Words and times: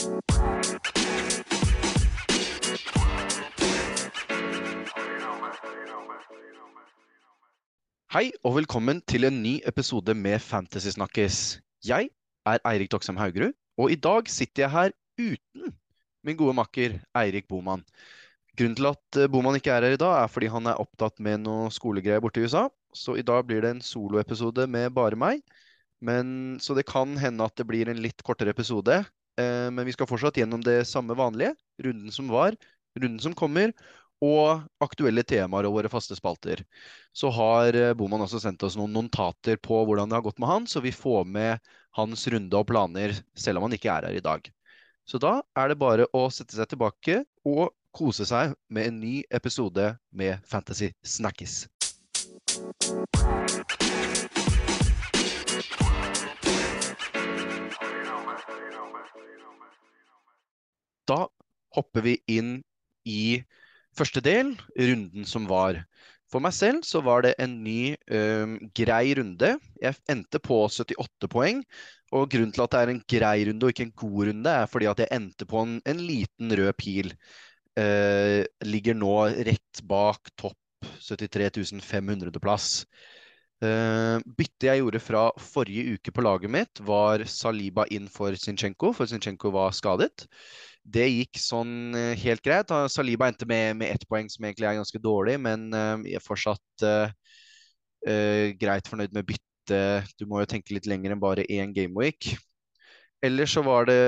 Hei 0.00 0.06
og 8.40 8.54
velkommen 8.56 9.02
til 9.04 9.28
en 9.28 9.42
ny 9.42 9.58
episode 9.68 10.14
med 10.16 10.40
Fantasysnakkes. 10.40 11.60
Jeg 11.84 12.08
er 12.48 12.64
Eirik 12.64 12.88
Doksheim 12.94 13.20
Haugerud, 13.20 13.52
og 13.76 13.92
i 13.92 14.00
dag 14.00 14.24
sitter 14.32 14.64
jeg 14.64 14.72
her 14.72 14.96
uten 15.20 15.76
min 16.24 16.40
gode 16.40 16.56
makker 16.56 16.96
Eirik 17.20 17.44
Boman. 17.44 17.84
Grunnen 18.56 18.80
til 18.80 18.88
at 18.94 19.20
eh, 19.20 19.28
Boman 19.28 19.60
ikke 19.60 19.76
er 19.76 19.84
her 19.84 19.98
i 19.98 20.00
dag, 20.00 20.22
er 20.22 20.32
fordi 20.32 20.48
han 20.48 20.64
er 20.64 20.80
opptatt 20.80 21.20
med 21.20 21.44
noe 21.44 21.68
skolegreier 21.68 22.24
borte 22.24 22.40
i 22.40 22.48
USA. 22.48 22.70
Så 22.96 23.20
i 23.20 23.26
dag 23.28 23.44
blir 23.44 23.60
det 23.60 23.76
en 23.76 23.84
soloepisode 23.84 24.64
med 24.64 24.96
bare 24.96 25.20
meg. 25.20 25.44
Men, 26.00 26.56
så 26.56 26.72
det 26.72 26.88
kan 26.88 27.18
hende 27.20 27.44
at 27.44 27.60
det 27.60 27.68
blir 27.68 27.92
en 27.92 28.00
litt 28.00 28.24
kortere 28.24 28.56
episode. 28.56 29.04
Eh, 29.40 29.70
men 29.72 29.86
vi 29.88 29.94
skal 29.96 30.08
fortsatt 30.10 30.38
gjennom 30.40 30.62
det 30.64 30.84
samme 30.90 31.16
vanlige. 31.18 31.54
Runden 31.82 32.12
som 32.12 32.28
var, 32.28 32.56
runden 32.98 33.20
som 33.22 33.36
kommer, 33.36 33.72
og 34.20 34.60
aktuelle 34.84 35.24
temaer 35.24 35.66
og 35.68 35.78
våre 35.78 35.90
faste 35.92 36.16
spalter. 36.18 36.62
Så 37.16 37.32
har 37.32 37.76
eh, 37.76 37.94
Boman 37.96 38.26
også 38.26 38.42
sendt 38.42 38.62
oss 38.66 38.76
noen 38.78 38.92
notater 38.94 39.60
på 39.62 39.82
hvordan 39.88 40.10
det 40.10 40.18
har 40.18 40.26
gått 40.26 40.40
med 40.42 40.50
han, 40.52 40.68
så 40.68 40.84
vi 40.84 40.92
får 40.92 41.24
med 41.24 41.72
hans 41.96 42.26
runde 42.30 42.56
og 42.56 42.68
planer 42.68 43.16
selv 43.34 43.58
om 43.58 43.68
han 43.68 43.76
ikke 43.78 43.92
er 43.92 44.10
her 44.10 44.20
i 44.20 44.24
dag. 44.24 44.44
Så 45.08 45.18
da 45.18 45.40
er 45.58 45.72
det 45.72 45.80
bare 45.80 46.06
å 46.14 46.28
sette 46.30 46.54
seg 46.54 46.68
tilbake 46.70 47.22
og 47.48 47.72
kose 47.96 48.28
seg 48.28 48.54
med 48.70 48.86
en 48.86 49.00
ny 49.02 49.14
episode 49.34 49.96
med 50.14 50.38
Fantasy 50.46 50.92
Snakkis. 51.02 51.64
Da 61.10 61.24
hopper 61.74 62.06
vi 62.06 62.16
inn 62.30 62.60
i 63.08 63.42
første 63.98 64.22
del, 64.22 64.54
runden 64.78 65.26
som 65.26 65.48
var. 65.50 65.82
For 66.30 66.42
meg 66.42 66.54
selv 66.54 66.84
så 66.86 67.02
var 67.02 67.24
det 67.26 67.34
en 67.42 67.56
ny, 67.64 67.96
um, 68.14 68.54
grei 68.76 69.16
runde. 69.18 69.56
Jeg 69.82 69.98
endte 70.12 70.38
på 70.42 70.62
78 70.68 71.30
poeng. 71.32 71.64
Og 72.14 72.30
grunnen 72.30 72.54
til 72.54 72.64
at 72.64 72.74
det 72.74 72.80
er 72.80 72.92
en 72.92 73.04
grei 73.12 73.36
runde 73.46 73.66
og 73.66 73.72
ikke 73.74 73.86
en 73.88 73.98
god 74.02 74.30
runde, 74.30 74.54
er 74.62 74.70
fordi 74.70 74.88
at 74.90 75.02
jeg 75.02 75.14
endte 75.14 75.46
på 75.46 75.62
en, 75.62 75.76
en 75.86 76.02
liten 76.02 76.54
rød 76.58 76.72
pil. 76.78 77.14
Uh, 77.78 78.42
ligger 78.66 78.98
nå 78.98 79.14
rett 79.46 79.82
bak 79.86 80.30
topp 80.38 80.58
73 81.06 81.74
500.-plass. 81.86 82.84
Uh, 83.60 84.22
byttet 84.38 84.70
jeg 84.70 84.80
gjorde 84.80 85.02
fra 85.04 85.26
forrige 85.36 85.98
uke 85.98 86.14
på 86.14 86.24
laget 86.24 86.50
mitt, 86.50 86.82
var 86.86 87.26
Saliba 87.28 87.84
inn 87.92 88.06
for 88.10 88.34
Zinchenko, 88.38 88.94
for 88.96 89.10
Zinchenko 89.10 89.52
var 89.54 89.74
skadet. 89.76 90.26
Det 90.82 91.06
gikk 91.06 91.38
sånn 91.40 91.94
uh, 91.94 92.14
helt 92.18 92.42
greit. 92.44 92.72
Saliba 92.92 93.28
endte 93.30 93.48
med, 93.48 93.76
med 93.80 93.94
ett 93.94 94.06
poeng, 94.08 94.30
som 94.32 94.46
egentlig 94.46 94.68
er 94.70 94.78
ganske 94.80 95.02
dårlig, 95.02 95.36
men 95.42 95.68
uh, 95.74 96.00
jeg 96.06 96.20
er 96.20 96.26
fortsatt 96.26 96.88
greit 98.00 98.86
fornøyd 98.88 99.12
med 99.12 99.26
byttet. 99.28 100.06
Du 100.16 100.24
må 100.24 100.38
jo 100.40 100.48
tenke 100.48 100.72
litt 100.72 100.86
lenger 100.88 101.12
enn 101.12 101.20
bare 101.20 101.44
én 101.52 101.74
gameweek. 101.76 102.30
Ellers 103.20 103.52
så 103.52 103.60
var 103.60 103.84
det 103.90 103.98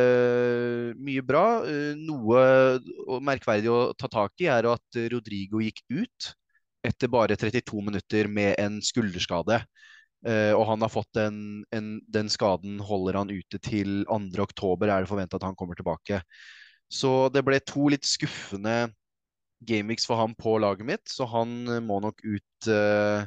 mye 0.96 1.20
bra. 1.20 1.60
Noe 2.00 3.20
merkverdig 3.20 3.68
å 3.68 3.90
ta 3.92 4.08
tak 4.08 4.40
i 4.40 4.48
er 4.48 4.70
at 4.70 4.96
Rodrigo 5.12 5.60
gikk 5.60 5.84
ut 5.92 6.30
etter 6.88 7.12
bare 7.12 7.36
32 7.36 7.84
minutter 7.84 8.32
med 8.32 8.56
en 8.58 8.80
skulderskade. 8.80 9.60
Uh, 10.22 10.54
og 10.54 10.66
han 10.68 10.84
har 10.84 10.90
fått 10.92 11.18
en, 11.18 11.38
en, 11.74 11.86
den 12.14 12.28
skaden 12.30 12.78
holder 12.86 13.18
han 13.18 13.32
ute 13.32 13.58
til 13.58 14.04
2.10, 14.06 14.86
er 14.86 15.02
det 15.02 15.10
forventa 15.10 15.38
at 15.38 15.46
han 15.48 15.56
kommer 15.58 15.78
tilbake. 15.78 16.20
Så 16.92 17.30
det 17.32 17.44
ble 17.46 17.60
to 17.64 17.88
litt 17.92 18.04
skuffende 18.04 18.92
gameweeks 19.64 20.04
for 20.08 20.20
ham 20.20 20.34
på 20.36 20.58
laget 20.60 20.84
mitt, 20.88 21.04
så 21.08 21.24
han 21.30 21.64
må 21.86 22.00
nok 22.04 22.20
ut, 22.20 22.68
uh, 22.68 23.24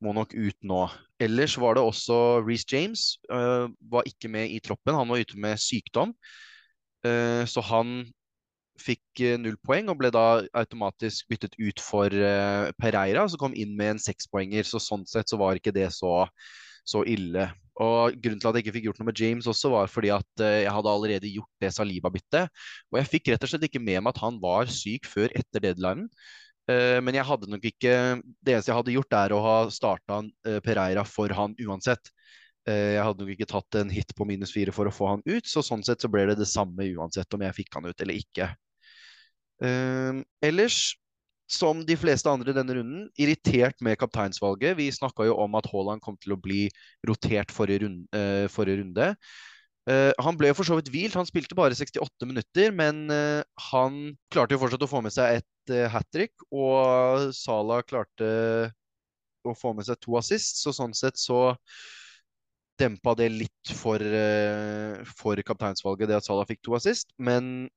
må 0.00 0.14
nok 0.16 0.32
ut 0.32 0.56
nå. 0.64 0.86
Ellers 1.20 1.58
var 1.60 1.76
det 1.76 1.84
også 1.84 2.18
Reece 2.46 2.68
James. 2.70 3.04
Uh, 3.28 3.68
var 3.92 4.08
ikke 4.08 4.30
med 4.32 4.54
i 4.54 4.60
troppen, 4.64 4.96
han 4.96 5.10
var 5.10 5.20
ute 5.20 5.40
med 5.40 5.60
sykdom. 5.60 6.16
så 7.04 7.60
han 7.60 8.06
fikk 8.80 9.22
eh, 9.22 9.38
null 9.40 9.56
poeng 9.62 9.90
og 9.92 9.98
ble 10.00 10.10
da 10.14 10.42
automatisk 10.56 11.28
byttet 11.30 11.56
ut 11.60 11.82
for 11.82 12.10
uh, 12.10 12.70
Pereira, 12.80 13.26
som 13.30 13.40
kom 13.40 13.56
inn 13.56 13.74
med 13.78 13.94
en 13.94 14.02
sekspoenger. 14.02 14.66
Så 14.66 14.82
sånn 14.82 15.06
sett 15.08 15.30
så 15.30 15.38
var 15.40 15.58
ikke 15.58 15.74
det 15.74 15.90
så, 15.94 16.24
så, 16.84 17.02
ille. 17.08 17.48
Og 17.82 18.14
Grunnen 18.22 18.38
til 18.38 18.48
at 18.48 18.56
jeg 18.56 18.64
ikke 18.64 18.74
fikk 18.76 18.86
gjort 18.88 19.00
noe 19.00 19.08
med 19.08 19.18
James 19.18 19.48
også, 19.50 19.72
var 19.72 19.90
fordi 19.90 20.12
at 20.14 20.42
uh, 20.42 20.62
jeg 20.62 20.70
hadde 20.76 20.92
allerede 20.92 21.32
gjort 21.32 21.64
det 21.64 21.72
Saliba-byttet. 21.74 22.64
Og 22.92 23.00
jeg 23.00 23.10
fikk 23.10 23.32
rett 23.32 23.46
og 23.46 23.50
slett 23.50 23.66
ikke 23.66 23.82
med 23.82 23.98
meg 24.04 24.12
at 24.14 24.22
han 24.22 24.38
var 24.42 24.70
syk 24.70 25.08
før 25.10 25.34
etter 25.34 25.64
deadlinen. 25.64 26.06
Uh, 26.70 27.00
men 27.04 27.18
jeg 27.18 27.26
hadde 27.28 27.50
nok 27.52 27.66
ikke 27.68 27.94
Det 28.40 28.54
eneste 28.54 28.70
jeg 28.70 28.78
hadde 28.78 28.94
gjort, 28.94 29.16
er 29.18 29.34
å 29.34 29.42
ha 29.44 29.56
starta 29.74 30.22
Pereira 30.64 31.02
for 31.08 31.34
han 31.34 31.56
uansett. 31.60 32.12
Jeg 32.64 33.02
hadde 33.04 33.20
nok 33.20 33.34
ikke 33.34 33.50
tatt 33.50 33.76
en 33.76 33.90
hit 33.92 34.14
på 34.16 34.24
minus 34.24 34.54
fire 34.54 34.72
for 34.72 34.88
å 34.88 34.92
få 34.94 35.10
han 35.10 35.24
ut, 35.26 35.44
så 35.44 35.60
sånn 35.60 35.82
sett 35.84 36.00
så 36.00 36.08
ble 36.08 36.22
det 36.30 36.38
det 36.38 36.46
samme 36.48 36.86
uansett 36.96 37.36
om 37.36 37.42
jeg 37.44 37.56
fikk 37.58 37.76
han 37.76 37.90
ut 37.90 38.00
eller 38.00 38.16
ikke. 38.16 38.46
Ellers, 40.40 40.78
som 41.50 41.82
de 41.84 41.96
fleste 42.00 42.30
andre 42.30 42.52
i 42.52 42.56
denne 42.56 42.76
runden, 42.78 43.08
irritert 43.20 43.80
med 43.84 43.98
kapteinsvalget. 44.00 44.78
Vi 44.78 44.90
snakka 44.94 45.26
jo 45.28 45.36
om 45.42 45.58
at 45.58 45.68
Haaland 45.70 46.02
kom 46.04 46.16
til 46.20 46.36
å 46.36 46.40
bli 46.40 46.68
rotert 47.08 47.52
forrige 47.52 47.84
runde. 47.84 48.08
Uh, 48.16 48.46
forrige 48.52 48.80
runde. 48.80 49.10
Uh, 49.84 50.16
han 50.24 50.36
ble 50.40 50.48
jo 50.48 50.56
for 50.56 50.68
så 50.68 50.78
vidt 50.78 50.88
hvilt. 50.92 51.16
Han 51.18 51.28
spilte 51.28 51.56
bare 51.58 51.76
68 51.76 52.28
minutter, 52.28 52.72
men 52.72 53.04
uh, 53.12 53.44
han 53.70 54.14
klarte 54.32 54.56
jo 54.56 54.62
fortsatt 54.62 54.86
å 54.86 54.88
få 54.88 55.02
med 55.04 55.12
seg 55.12 55.42
et 55.42 55.74
uh, 55.74 55.84
hat 55.92 56.08
trick. 56.14 56.32
Og 56.48 57.34
Salah 57.36 57.84
klarte 57.84 58.30
å 59.44 59.52
få 59.52 59.74
med 59.76 59.84
seg 59.84 60.00
to 60.00 60.16
assist, 60.16 60.62
så 60.64 60.72
sånn 60.72 60.96
sett 60.96 61.20
så 61.20 61.52
dempa 62.80 63.12
det 63.14 63.28
litt 63.30 63.70
for, 63.76 64.02
for 65.14 65.38
kapteinsvalget, 65.46 66.08
det 66.10 66.16
at 66.16 66.26
Salah 66.26 66.48
fikk 66.48 66.62
to 66.64 66.72
assist. 66.74 67.12
Men 67.22 67.68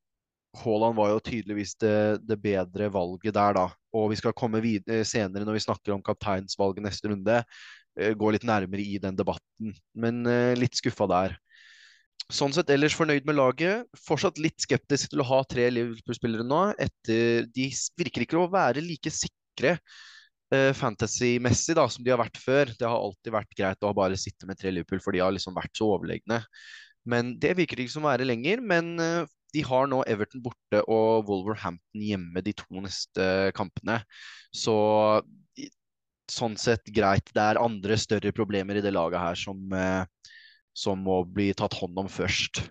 Haaland 0.56 0.98
var 0.98 1.12
jo 1.12 1.24
tydeligvis 1.24 1.76
det, 1.82 1.98
det, 2.26 2.38
bedre 2.42 2.88
valget 2.94 3.36
der, 3.36 3.58
da. 3.58 3.66
Og 3.98 4.12
vi 4.12 4.20
skal 4.20 4.36
komme 4.38 4.62
videre 4.64 5.06
senere 5.08 5.46
når 5.46 5.60
vi 5.60 5.66
snakker 5.66 5.94
om 5.94 6.04
kapteinsvalget 6.06 6.86
neste 6.86 7.12
runde. 7.12 7.42
Eh, 7.98 8.14
gå 8.18 8.32
litt 8.34 8.46
nærmere 8.48 8.84
i 8.84 8.98
den 9.02 9.18
debatten. 9.18 9.76
Men 9.98 10.24
uh, 10.30 10.54
litt 10.58 10.78
skuffa 10.78 11.08
der. 11.10 11.38
Sånn 12.34 12.52
sett 12.56 12.70
ellers 12.74 12.96
fornøyd 12.98 13.28
med 13.28 13.38
laget. 13.38 13.88
Fortsatt 14.04 14.42
litt 14.42 14.60
skeptisk 14.64 15.14
til 15.14 15.24
å 15.24 15.30
ha 15.30 15.42
tre 15.48 15.70
Liverpool-spillere 15.74 16.46
nå. 16.46 16.64
Etter, 16.84 17.48
de 17.54 17.70
virker 18.00 18.26
ikke 18.26 18.42
å 18.42 18.50
være 18.52 18.84
like 18.84 19.14
sikre 19.14 19.78
uh, 20.54 20.74
fantasy-messig 20.78 21.78
da, 21.80 21.88
som 21.92 22.04
de 22.06 22.14
har 22.14 22.22
vært 22.22 22.42
før. 22.42 22.74
Det 22.76 22.88
har 22.88 22.98
alltid 22.98 23.36
vært 23.38 23.56
greit 23.58 23.88
å 23.88 23.96
bare 23.98 24.20
sitte 24.20 24.50
med 24.50 24.60
tre 24.60 24.74
Liverpool, 24.76 25.02
for 25.04 25.16
de 25.16 25.24
har 25.24 25.34
liksom 25.36 25.56
vært 25.58 25.74
så 25.80 25.90
overlegne. 25.96 26.44
Men 27.08 27.38
det 27.40 27.56
virker 27.58 27.80
ikke 27.80 27.96
som 27.96 28.06
å 28.06 28.12
være 28.12 28.28
lenger. 28.28 28.60
Men 28.60 28.98
de 29.56 29.64
har 29.64 29.88
nå 29.88 30.02
Everton 30.10 30.44
borte 30.44 30.82
og 30.92 31.28
Wolverhampton 31.30 32.04
hjemme 32.04 32.44
de 32.44 32.54
to 32.58 32.82
neste 32.84 33.28
kampene. 33.58 34.02
Så 34.52 34.76
sånn 36.32 36.58
sett 36.60 36.88
greit. 36.94 37.32
Det 37.34 37.44
er 37.44 37.62
andre 37.62 37.98
større 38.00 38.34
problemer 38.36 38.78
i 38.78 38.84
det 38.84 38.94
laget 38.96 39.22
her 39.22 39.40
som, 39.40 39.62
eh, 39.74 40.04
som 40.76 41.00
må 41.00 41.22
bli 41.24 41.54
tatt 41.54 41.78
hånd 41.80 41.98
om 41.98 42.10
først. 42.12 42.68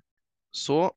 Så 0.52 0.90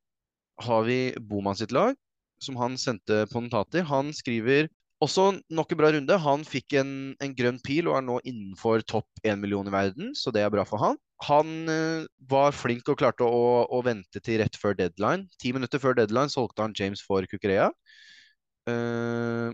har 0.59 0.83
vi 0.83 1.15
Boman 1.19 1.55
sitt 1.55 1.71
lag, 1.71 1.95
som 2.43 2.57
han 2.59 2.77
sendte 2.77 3.25
på 3.31 3.41
notater. 3.43 3.83
Han 3.87 4.11
skriver 4.13 4.67
også 5.03 5.29
nok 5.55 5.71
en 5.71 5.79
bra 5.79 5.91
runde. 5.95 6.17
Han 6.23 6.43
fikk 6.47 6.75
en, 6.79 6.91
en 7.23 7.35
grønn 7.35 7.59
pil 7.63 7.87
og 7.89 7.97
er 7.99 8.05
nå 8.05 8.17
innenfor 8.27 8.83
topp 8.87 9.23
1 9.23 9.39
million 9.39 9.67
i 9.67 9.73
verden, 9.73 10.11
så 10.17 10.33
det 10.35 10.43
er 10.43 10.51
bra 10.53 10.65
for 10.67 10.81
han. 10.83 10.99
Han 11.27 11.55
uh, 11.71 12.07
var 12.31 12.55
flink 12.55 12.87
og 12.91 12.99
klarte 12.99 13.27
å, 13.27 13.63
å, 13.67 13.81
vente 13.83 14.21
til 14.23 14.39
rett 14.43 14.59
før 14.59 14.75
deadline. 14.79 15.27
Ti 15.39 15.53
minutter 15.55 15.81
før 15.81 15.97
deadline 15.97 16.31
solgte 16.31 16.63
han 16.63 16.75
James 16.75 17.03
for 17.03 17.27
Kukureya. 17.27 17.71
Uh, 18.69 19.51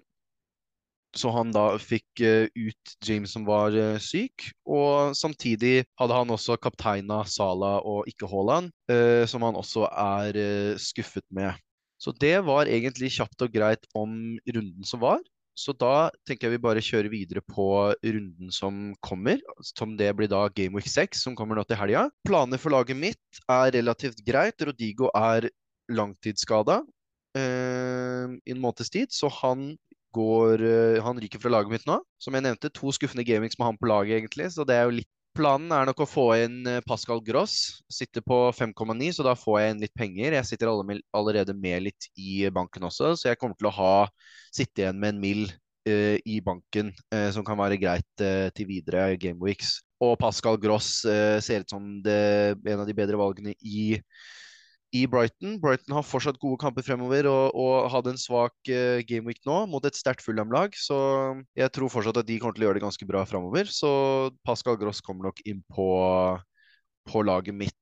så 1.16 1.32
han 1.32 1.54
da 1.56 1.78
fikk 1.80 2.26
uh, 2.26 2.50
ut 2.54 2.96
James 3.06 3.34
som 3.34 3.46
var 3.48 3.78
syk. 4.04 4.50
Og 4.66 5.14
samtidig 5.18 5.86
hadde 6.02 6.18
han 6.22 6.34
også 6.34 6.58
kapteina 6.62 7.22
Sala 7.30 7.78
og 7.86 8.10
ikke 8.10 8.30
Haaland, 8.30 8.74
som 9.30 9.46
han 9.46 9.58
også 9.58 9.88
er 9.90 10.38
skuffet 10.82 11.26
med. 11.34 11.54
Så 12.02 12.12
det 12.20 12.36
var 12.46 12.68
egentlig 12.70 13.14
kjapt 13.16 13.46
og 13.46 13.54
greit 13.54 13.88
om 13.96 14.36
runden 14.44 14.86
som 14.86 15.02
var. 15.02 15.24
Så 15.56 15.72
da 15.80 16.10
tenker 16.28 16.50
jeg 16.50 16.58
vi 16.58 16.64
bare 16.66 16.84
kjører 16.84 17.08
videre 17.12 17.42
på 17.48 17.68
runden 18.04 18.52
som 18.52 18.90
kommer. 19.06 19.40
Som 19.64 19.96
det 20.00 20.12
blir 20.20 20.30
da 20.32 20.46
Game 20.52 20.76
Week 20.76 20.90
6, 20.92 21.24
som 21.28 21.38
kommer 21.38 21.56
nå 21.56 21.64
til 21.68 21.80
helga. 21.80 22.10
Planer 22.28 22.60
for 22.62 22.76
laget 22.76 23.00
mitt 23.00 23.42
er 23.48 23.72
relativt 23.78 24.20
greit. 24.28 24.60
Rodigo 24.68 25.10
er 25.16 25.48
langtidsskada 25.96 26.82
eh, 27.38 28.36
i 28.36 28.56
en 28.56 28.62
måneds 28.62 28.92
tid, 28.92 29.14
så 29.14 29.30
han 29.42 29.74
går 30.16 30.62
eh, 30.64 31.04
Han 31.04 31.20
ryker 31.20 31.42
fra 31.44 31.52
laget 31.52 31.72
mitt 31.72 31.88
nå. 31.88 32.00
Som 32.20 32.36
jeg 32.36 32.46
nevnte, 32.48 32.72
to 32.76 32.92
skuffende 32.96 33.26
gamings 33.28 33.60
med 33.60 33.72
han 33.72 33.80
på 33.80 33.90
laget, 33.92 34.20
egentlig, 34.20 34.52
så 34.56 34.68
det 34.68 34.76
er 34.76 34.90
jo 34.90 35.00
litt 35.00 35.12
Planen 35.36 35.74
er 35.76 35.90
nok 35.90 36.06
å 36.06 36.08
få 36.08 36.26
inn 36.46 36.62
eh, 36.70 36.84
Pascal 36.88 37.20
Gross. 37.24 37.84
Sitter 37.92 38.24
på 38.24 38.38
5,9, 38.56 39.10
så 39.18 39.26
da 39.28 39.34
får 39.36 39.58
jeg 39.60 39.74
inn 39.74 39.82
litt 39.84 39.96
penger. 39.98 40.38
Jeg 40.38 40.48
sitter 40.48 40.72
allerede 40.72 41.56
med 41.60 41.84
litt 41.90 42.08
i 42.16 42.46
banken 42.56 42.88
også, 42.88 43.12
så 43.20 43.30
jeg 43.30 43.40
kommer 43.42 43.60
til 43.60 43.68
å 43.68 43.76
ha, 43.76 43.96
sitte 44.56 44.86
igjen 44.86 45.02
med 45.02 45.16
en 45.16 45.20
mill 45.20 45.44
uh, 45.50 46.16
i 46.24 46.40
banken 46.46 46.94
uh, 47.12 47.28
som 47.36 47.44
kan 47.48 47.60
være 47.60 47.80
greit 47.82 48.24
uh, 48.24 48.48
til 48.56 48.70
videre 48.70 49.10
gameweeks. 49.20 49.82
Og 50.06 50.16
Pascal 50.22 50.60
Gross 50.62 50.90
ser 51.04 51.64
ut 51.64 51.72
som 51.72 51.86
det, 52.04 52.16
en 52.68 52.82
av 52.84 52.88
de 52.88 52.96
bedre 52.96 53.20
valgene 53.20 53.54
i 53.64 53.86
i 54.94 55.06
Brighton. 55.10 55.58
Brighton 55.62 55.96
har 55.98 56.06
fortsatt 56.06 56.40
gode 56.42 56.60
kamper 56.62 56.86
fremover 56.86 57.28
og, 57.30 57.56
og 57.58 57.88
hadde 57.94 58.14
en 58.14 58.22
svak 58.22 58.56
uh, 58.70 59.02
gameweek 59.08 59.42
nå 59.48 59.62
mot 59.72 59.86
et 59.88 59.98
sterkt 59.98 60.24
Fulham-lag. 60.26 60.76
Så 60.78 60.98
jeg 61.58 61.72
tror 61.76 61.92
fortsatt 61.94 62.22
at 62.22 62.28
de 62.30 62.38
kommer 62.42 62.58
til 62.58 62.66
å 62.66 62.70
gjøre 62.70 62.80
det 62.80 62.86
ganske 62.86 63.08
bra 63.10 63.24
fremover. 63.28 63.72
Så 63.72 63.90
Pascal 64.48 64.80
Gross 64.82 65.02
kommer 65.06 65.30
nok 65.30 65.42
inn 65.48 65.64
på, 65.76 65.90
på 67.10 67.26
laget 67.26 67.58
mitt. 67.58 67.74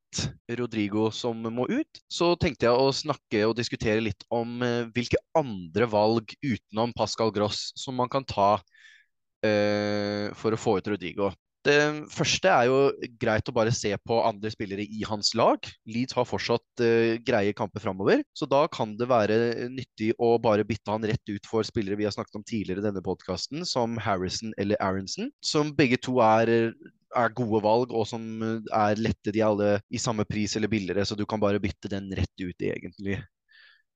Rodrigo 0.46 1.08
som 1.10 1.40
må 1.42 1.66
ut. 1.72 2.02
Så 2.12 2.36
tenkte 2.38 2.68
jeg 2.68 2.78
å 2.78 2.92
snakke 2.94 3.40
og 3.48 3.56
diskutere 3.58 4.04
litt 4.06 4.26
om 4.34 4.60
uh, 4.62 4.90
hvilke 4.94 5.18
andre 5.38 5.88
valg 5.90 6.36
utenom 6.44 6.94
Pascal 6.98 7.34
Gross 7.34 7.72
som 7.80 7.98
man 7.98 8.12
kan 8.14 8.26
ta 8.28 8.52
uh, 8.60 10.28
for 10.38 10.54
å 10.54 10.60
få 10.60 10.78
ut 10.80 10.94
Rodrigo. 10.94 11.32
Det 11.64 11.78
første 12.12 12.50
er 12.52 12.68
jo 12.68 12.80
greit 13.22 13.48
å 13.48 13.54
bare 13.56 13.72
se 13.76 13.94
på 14.04 14.18
andre 14.28 14.52
spillere 14.52 14.84
i 14.84 15.06
hans 15.08 15.32
lag. 15.40 15.64
Leeds 15.88 16.16
har 16.18 16.28
fortsatt 16.28 16.84
uh, 16.84 17.16
greie 17.24 17.54
kamper 17.56 17.84
framover, 17.84 18.24
så 18.36 18.48
da 18.52 18.66
kan 18.72 18.98
det 19.00 19.08
være 19.08 19.38
nyttig 19.72 20.12
å 20.20 20.34
bare 20.44 20.68
bytte 20.68 20.92
han 20.92 21.08
rett 21.08 21.32
ut 21.32 21.48
for 21.48 21.64
spillere 21.68 22.00
vi 22.00 22.08
har 22.08 22.16
snakket 22.16 22.42
om 22.42 22.44
tidligere 22.44 22.84
i 22.84 22.88
denne 22.90 23.04
podkasten, 23.06 23.64
som 23.70 23.96
Harrison 24.02 24.52
eller 24.60 24.80
Aronson, 24.84 25.32
som 25.44 25.72
begge 25.78 26.02
to 26.04 26.20
er, 26.26 26.52
er 27.16 27.36
gode 27.40 27.64
valg, 27.64 27.96
og 27.96 28.10
som 28.12 28.28
er 28.68 29.00
lette. 29.00 29.32
De 29.32 29.46
alle 29.46 29.78
i 29.88 30.02
samme 30.02 30.28
pris 30.28 30.58
eller 30.60 30.72
billigere, 30.72 31.08
så 31.08 31.16
du 31.16 31.24
kan 31.30 31.40
bare 31.40 31.64
bytte 31.64 31.92
den 31.92 32.12
rett 32.18 32.44
ut, 32.44 32.60
egentlig. 32.60 33.22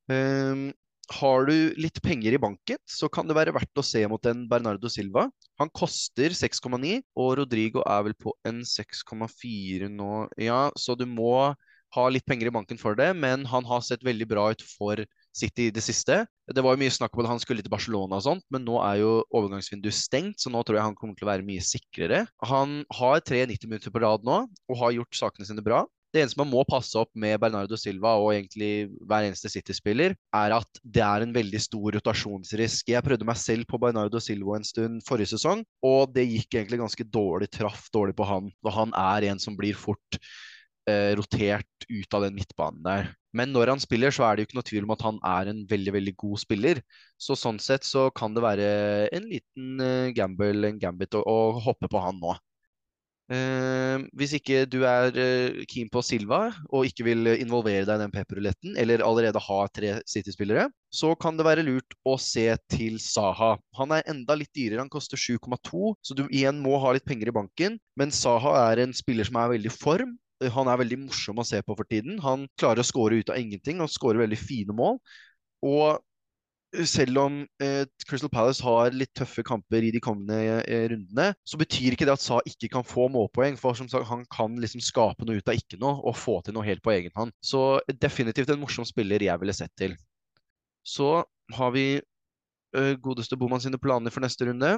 Um, 0.08 0.69
har 1.15 1.48
du 1.48 1.56
litt 1.80 2.01
penger 2.04 2.36
i 2.36 2.42
banken, 2.42 2.80
så 2.88 3.07
kan 3.12 3.27
det 3.27 3.38
være 3.38 3.54
verdt 3.56 3.80
å 3.80 3.86
se 3.86 4.01
mot 4.12 4.24
en 4.27 4.44
Bernardo 4.50 4.89
Silva. 4.92 5.27
Han 5.62 5.71
koster 5.75 6.36
6,9, 6.36 7.00
og 7.15 7.38
Rodrigo 7.39 7.83
er 7.88 8.04
vel 8.09 8.18
på 8.19 8.33
en 8.48 8.63
6,4 8.68 9.89
nå. 9.94 10.27
Ja, 10.42 10.68
så 10.75 10.98
du 11.00 11.06
må 11.07 11.54
ha 11.95 12.09
litt 12.12 12.27
penger 12.27 12.50
i 12.50 12.54
banken 12.54 12.80
for 12.80 12.98
det, 13.00 13.13
men 13.15 13.45
han 13.48 13.65
har 13.68 13.83
sett 13.86 14.04
veldig 14.04 14.27
bra 14.27 14.50
ut 14.51 14.63
for 14.75 15.00
City 15.38 15.68
i 15.69 15.74
det 15.74 15.83
siste. 15.86 16.24
Det 16.50 16.63
var 16.65 16.75
jo 16.75 16.81
mye 16.81 16.94
snakk 16.94 17.15
om 17.15 17.24
at 17.24 17.31
han 17.31 17.42
skulle 17.42 17.63
til 17.63 17.71
Barcelona 17.71 18.18
og 18.18 18.25
sånt, 18.25 18.44
men 18.54 18.65
nå 18.68 18.80
er 18.83 19.01
jo 19.04 19.12
overgangsvinduet 19.31 19.95
stengt, 19.95 20.42
så 20.42 20.51
nå 20.51 20.63
tror 20.65 20.80
jeg 20.80 20.88
han 20.89 20.98
kommer 20.98 21.15
til 21.18 21.27
å 21.27 21.31
være 21.31 21.48
mye 21.48 21.63
sikrere. 21.63 22.25
Han 22.50 22.81
har 23.00 23.21
tre 23.24 23.45
90 23.48 23.71
minutter 23.71 23.94
på 23.94 24.04
rad 24.04 24.27
nå, 24.27 24.42
og 24.68 24.81
har 24.81 24.98
gjort 24.98 25.21
sakene 25.21 25.48
sine 25.48 25.63
bra. 25.63 25.86
Det 26.13 26.21
eneste 26.21 26.39
man 26.39 26.50
må 26.50 26.63
passe 26.68 26.95
opp 27.00 27.09
med 27.19 27.36
Bernardo 27.42 27.77
Silva 27.80 28.13
og 28.21 28.31
egentlig 28.31 28.88
hver 29.09 29.27
eneste 29.27 29.51
City-spiller, 29.51 30.15
er 30.15 30.56
at 30.56 30.80
det 30.81 31.04
er 31.04 31.25
en 31.25 31.33
veldig 31.36 31.59
stor 31.62 31.98
rotasjonsrisk. 31.98 32.94
Jeg 32.94 33.04
prøvde 33.06 33.27
meg 33.27 33.39
selv 33.42 33.68
på 33.69 33.80
Bernardo 33.81 34.21
Silva 34.24 34.56
en 34.57 34.68
stund 34.68 35.04
forrige 35.07 35.33
sesong, 35.36 35.65
og 35.86 36.13
det 36.15 36.25
gikk 36.30 36.56
egentlig 36.56 36.80
ganske 36.81 37.07
dårlig. 37.12 37.51
Traff 37.54 37.89
dårlig 37.94 38.15
på 38.18 38.27
han. 38.30 38.48
Og 38.63 38.71
han 38.74 38.95
er 38.98 39.27
en 39.33 39.44
som 39.44 39.59
blir 39.59 39.75
fort 39.77 40.19
eh, 40.88 41.12
rotert 41.19 41.88
ut 41.92 42.18
av 42.18 42.25
den 42.25 42.39
midtbanen 42.39 42.83
der. 42.88 43.12
Men 43.38 43.51
når 43.54 43.74
han 43.75 43.83
spiller, 43.83 44.13
så 44.13 44.25
er 44.25 44.36
det 44.36 44.44
jo 44.44 44.50
ikke 44.50 44.57
noe 44.57 44.69
tvil 44.71 44.88
om 44.88 44.95
at 44.95 45.06
han 45.06 45.19
er 45.27 45.51
en 45.51 45.63
veldig 45.69 45.94
veldig 46.00 46.15
god 46.24 46.42
spiller. 46.42 46.81
Så 47.21 47.36
sånn 47.38 47.59
sett 47.62 47.86
så 47.86 48.07
kan 48.15 48.33
det 48.33 48.45
være 48.45 48.68
en 49.13 49.27
liten 49.30 49.83
uh, 49.83 50.09
gamble, 50.15 50.71
en 50.71 50.80
gambit, 50.81 51.19
å, 51.19 51.21
å 51.21 51.59
hoppe 51.68 51.92
på 51.92 52.01
han 52.01 52.18
nå. 52.24 52.33
Uh, 53.28 54.06
hvis 54.16 54.38
ikke 54.38 54.62
du 54.72 54.78
er 54.88 55.12
uh, 55.12 55.58
keen 55.68 55.90
på 55.92 56.00
Silva 56.06 56.46
og 56.72 56.86
ikke 56.88 57.04
vil 57.10 57.28
involvere 57.34 57.84
deg 57.84 57.98
i 57.98 58.04
den 58.06 58.14
pepperuletten, 58.14 58.78
eller 58.80 59.04
allerede 59.04 59.42
har 59.44 59.72
tre 59.76 59.98
City-spillere, 60.08 60.70
så 60.96 61.12
kan 61.20 61.36
det 61.36 61.48
være 61.48 61.66
lurt 61.68 61.98
å 62.08 62.16
se 62.22 62.46
til 62.72 62.96
Saha. 63.04 63.58
Han 63.76 63.92
er 63.98 64.08
enda 64.08 64.38
litt 64.40 64.54
dyrere, 64.56 64.80
han 64.86 64.94
koster 64.94 65.20
7,2, 65.20 65.92
så 66.00 66.16
du 66.16 66.24
igjen 66.30 66.62
må 66.64 66.80
ha 66.80 66.96
litt 66.96 67.08
penger 67.08 67.34
i 67.34 67.36
banken. 67.36 67.76
Men 68.00 68.16
Saha 68.16 68.56
er 68.70 68.86
en 68.86 68.96
spiller 68.96 69.28
som 69.28 69.42
er 69.44 69.58
veldig 69.58 69.76
form. 69.76 70.16
Han 70.54 70.70
er 70.70 70.80
veldig 70.80 71.02
morsom 71.08 71.42
å 71.42 71.48
se 71.48 71.60
på 71.66 71.76
for 71.76 71.90
tiden. 71.90 72.22
Han 72.24 72.46
klarer 72.62 72.84
å 72.84 72.88
skåre 72.88 73.20
ut 73.20 73.32
av 73.34 73.42
ingenting 73.42 73.82
og 73.84 73.92
skårer 73.92 74.24
veldig 74.24 74.40
fine 74.40 74.76
mål. 74.78 75.02
Og 75.66 75.98
selv 76.86 77.19
om 77.22 77.38
eh, 77.64 77.86
Crystal 78.08 78.31
Palace 78.31 78.64
har 78.66 78.92
litt 78.96 79.14
tøffe 79.16 79.44
kamper 79.46 79.86
i 79.88 79.92
de 79.94 80.02
kommende 80.04 80.60
eh, 80.66 80.88
rundene, 80.92 81.30
så 81.48 81.60
betyr 81.60 81.96
ikke 81.96 82.08
det 82.08 82.16
at 82.18 82.24
Sa 82.24 82.42
ikke 82.50 82.69
kan 82.74 82.86
få 82.86 83.08
målpoeng. 83.14 83.58
For 83.60 83.78
som 83.78 83.88
sagt, 83.92 84.08
han 84.10 84.25
kan 84.34 84.58
liksom 84.60 84.84
skape 84.84 85.25
noe 85.28 85.40
ut 85.40 85.50
av 85.50 85.58
ikke 85.60 85.80
noe 85.81 86.02
og 86.04 86.18
få 86.19 86.40
til 86.44 86.58
noe 86.58 86.68
helt 86.68 86.84
på 86.84 86.94
egen 86.98 87.16
hånd. 87.16 87.34
Så 87.40 87.80
definitivt 88.02 88.52
en 88.52 88.62
morsom 88.62 88.88
spiller 88.88 89.24
jeg 89.24 89.42
ville 89.42 89.56
sett 89.56 89.74
til. 89.80 89.96
Så 90.88 91.24
har 91.56 91.74
vi 91.75 91.88
eh, 91.98 92.94
godeste 93.00 93.40
Boman 93.40 93.64
sine 93.64 93.80
planer 93.81 94.14
for 94.14 94.25
neste 94.25 94.50
runde. 94.50 94.78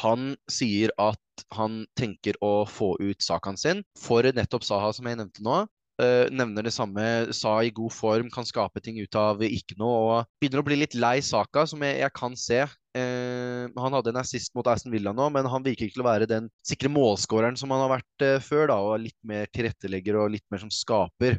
Han 0.00 0.32
sier 0.50 0.92
at 1.00 1.44
han 1.54 1.82
tenker 1.96 2.36
å 2.44 2.64
få 2.68 2.94
ut 3.00 3.22
Sakan 3.24 3.56
sin 3.60 3.84
for 3.96 4.26
nettopp 4.34 4.66
Saha, 4.66 4.90
som 4.96 5.06
jeg 5.08 5.20
nevnte 5.20 5.44
nå. 5.44 5.62
Uh, 5.98 6.30
nevner 6.30 6.62
det 6.62 6.70
samme. 6.70 7.02
Sa 7.34 7.56
i 7.66 7.72
god 7.74 7.90
form, 7.90 8.28
kan 8.30 8.46
skape 8.46 8.78
ting 8.84 9.00
ut 9.02 9.16
av 9.18 9.42
ikke 9.42 9.74
noe. 9.80 9.96
og 9.98 10.28
Begynner 10.38 10.62
å 10.62 10.66
bli 10.68 10.78
litt 10.78 10.94
lei 10.94 11.16
Saka, 11.26 11.64
som 11.66 11.82
jeg, 11.82 11.98
jeg 12.04 12.14
kan 12.14 12.36
se. 12.38 12.60
Eh, 12.98 13.64
han 13.78 13.94
hadde 13.94 14.12
en 14.14 14.20
assist 14.22 14.54
mot 14.56 14.66
Aston 14.70 14.94
Villa 14.94 15.12
nå, 15.14 15.26
men 15.34 15.46
han 15.50 15.62
virker 15.62 15.86
ikke 15.86 15.98
til 15.98 16.04
å 16.04 16.08
være 16.08 16.28
den 16.30 16.46
sikre 16.66 16.90
målskåreren 16.90 17.58
som 17.58 17.74
han 17.74 17.82
har 17.84 17.92
vært 17.96 18.24
eh, 18.26 18.38
før. 18.42 18.68
da, 18.70 18.78
og 18.78 19.02
Litt 19.02 19.18
mer 19.26 19.50
tilrettelegger 19.54 20.20
og 20.22 20.32
litt 20.36 20.46
mer 20.54 20.62
som 20.62 20.72
skaper. 20.72 21.38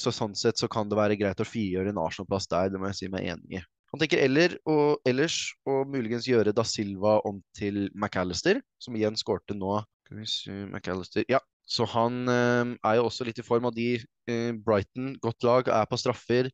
så 0.00 0.08
Sånn 0.14 0.32
sett 0.38 0.56
så 0.56 0.70
kan 0.72 0.88
det 0.88 0.96
være 0.96 1.18
greit 1.20 1.42
å 1.42 1.44
frigjøre 1.44 1.92
en 1.92 2.00
Arsenal-plass 2.00 2.48
der. 2.48 2.70
Det 2.72 2.80
må 2.80 2.88
jeg 2.88 3.00
si 3.02 3.10
meg 3.12 3.26
enig 3.34 3.58
i. 3.58 3.64
Han 3.90 4.00
tenker 4.00 4.22
eller, 4.22 4.54
og, 4.70 5.00
ellers 5.08 5.50
å 5.66 5.82
muligens 5.90 6.28
gjøre 6.30 6.54
Da 6.54 6.62
Silva 6.66 7.18
om 7.26 7.42
til 7.58 7.88
McAllister, 7.90 8.62
som 8.78 8.96
igjen 8.96 9.18
skårte 9.18 9.56
nå. 9.58 9.80
Skal 10.06 10.22
vi 10.22 10.28
se, 10.30 10.54
McAllister. 10.70 11.26
Ja, 11.30 11.42
så 11.64 11.86
han 11.92 12.22
eh, 12.28 12.74
er 12.90 12.98
jo 12.98 13.06
også 13.08 13.26
litt 13.28 13.38
i 13.40 13.46
form 13.46 13.68
av 13.68 13.74
de 13.76 13.94
eh, 13.98 14.52
Brighton, 14.66 15.14
godt 15.22 15.46
lag, 15.46 15.70
er 15.70 15.88
på 15.90 15.98
straffer. 16.00 16.50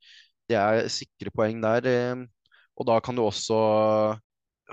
Det 0.46 0.58
er 0.58 0.88
sikre 0.92 1.32
poeng 1.34 1.62
der. 1.64 1.88
Eh, 1.90 2.24
og 2.76 2.88
da 2.88 2.98
kan 3.00 3.16
du 3.16 3.24
også 3.24 3.56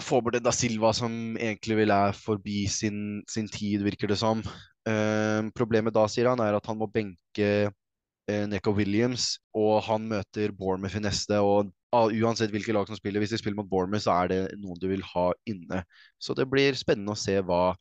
få 0.01 0.19
bort 0.25 0.39
da 0.41 0.51
Silva 0.55 0.91
som 0.95 1.37
egentlig 1.37 1.77
vil 1.83 1.93
er 1.93 2.17
forbi 2.17 2.65
sin, 2.71 3.21
sin 3.29 3.47
tid, 3.51 3.85
virker 3.85 4.09
det 4.09 4.17
som. 4.19 4.41
Eh, 4.89 5.41
problemet 5.55 5.95
da, 5.95 6.07
sier 6.11 6.31
han, 6.31 6.41
er 6.43 6.57
at 6.57 6.67
han 6.67 6.79
må 6.79 6.89
benke 6.91 7.49
eh, 7.69 8.45
Neko 8.49 8.73
Williams, 8.75 9.37
og 9.55 9.83
han 9.87 10.09
møter 10.09 10.51
Bournemouth 10.57 10.97
i 10.99 11.03
neste. 11.05 11.39
og 11.39 11.71
Uansett 11.93 12.49
hvilke 12.49 12.73
lag 12.73 12.89
som 12.89 12.97
spiller, 12.97 13.21
hvis 13.21 13.35
de 13.35 13.39
spiller 13.41 13.59
mot 13.59 13.69
Bournemouth, 13.69 14.03
så 14.07 14.17
er 14.23 14.31
det 14.31 14.41
noen 14.57 14.79
du 14.81 14.89
vil 14.89 15.05
ha 15.13 15.29
inne. 15.49 15.83
Så 16.17 16.35
det 16.37 16.49
blir 16.49 16.75
spennende 16.79 17.13
å 17.13 17.19
se 17.19 17.37
hva 17.45 17.75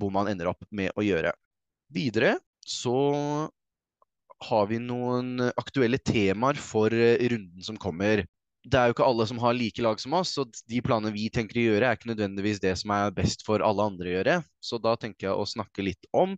Boman 0.00 0.30
ender 0.32 0.48
opp 0.50 0.64
med 0.72 0.94
å 0.96 1.04
gjøre. 1.04 1.34
Videre 1.90 2.36
så 2.66 2.98
har 4.48 4.68
vi 4.70 4.78
noen 4.80 5.50
aktuelle 5.50 5.98
temaer 6.00 6.60
for 6.60 6.94
eh, 6.94 7.20
runden 7.32 7.64
som 7.64 7.78
kommer. 7.80 8.24
Det 8.60 8.76
er 8.76 8.88
jo 8.88 8.94
ikke 8.94 9.06
alle 9.08 9.24
som 9.28 9.38
har 9.40 9.56
like 9.56 9.82
lag 9.84 10.00
som 10.00 10.14
oss, 10.18 10.34
så 10.36 10.44
de 10.44 10.80
planene 10.84 11.14
vi 11.14 11.30
tenker 11.32 11.56
å 11.56 11.64
gjøre, 11.64 11.88
er 11.88 11.96
ikke 11.96 12.10
nødvendigvis 12.10 12.60
det 12.60 12.74
som 12.76 12.92
er 12.92 13.14
best 13.16 13.44
for 13.46 13.64
alle 13.64 13.86
andre 13.88 14.10
å 14.10 14.14
gjøre. 14.18 14.34
Så 14.60 14.80
da 14.82 14.92
tenker 15.00 15.30
jeg 15.30 15.36
å 15.36 15.48
snakke 15.48 15.84
litt 15.84 16.08
om 16.16 16.36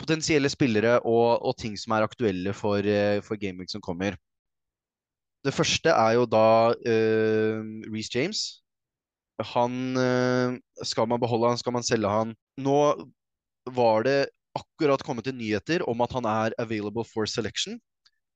potensielle 0.00 0.50
spillere 0.50 1.00
og, 1.02 1.42
og 1.42 1.56
ting 1.58 1.74
som 1.78 1.96
er 1.96 2.06
aktuelle 2.06 2.54
for, 2.54 2.86
eh, 2.86 3.18
for 3.26 3.40
Gameweek 3.40 3.74
som 3.74 3.82
kommer. 3.82 4.18
Det 5.44 5.52
første 5.52 5.92
er 5.92 6.14
jo 6.16 6.24
da 6.30 6.72
uh, 6.72 7.58
Reece 7.92 8.14
James. 8.14 8.44
Han 9.52 9.98
uh, 9.98 10.54
Skal 10.86 11.10
man 11.10 11.20
beholde 11.20 11.50
han, 11.50 11.60
skal 11.60 11.74
man 11.76 11.84
selge 11.84 12.08
han? 12.08 12.32
Nå 12.56 12.78
var 13.76 14.06
det 14.06 14.18
akkurat 14.58 15.02
kommet 15.04 15.26
til 15.28 15.36
nyheter 15.36 15.84
om 15.90 16.04
at 16.04 16.14
han 16.16 16.28
er 16.28 16.56
available 16.62 17.04
for 17.08 17.28
selection. 17.30 17.78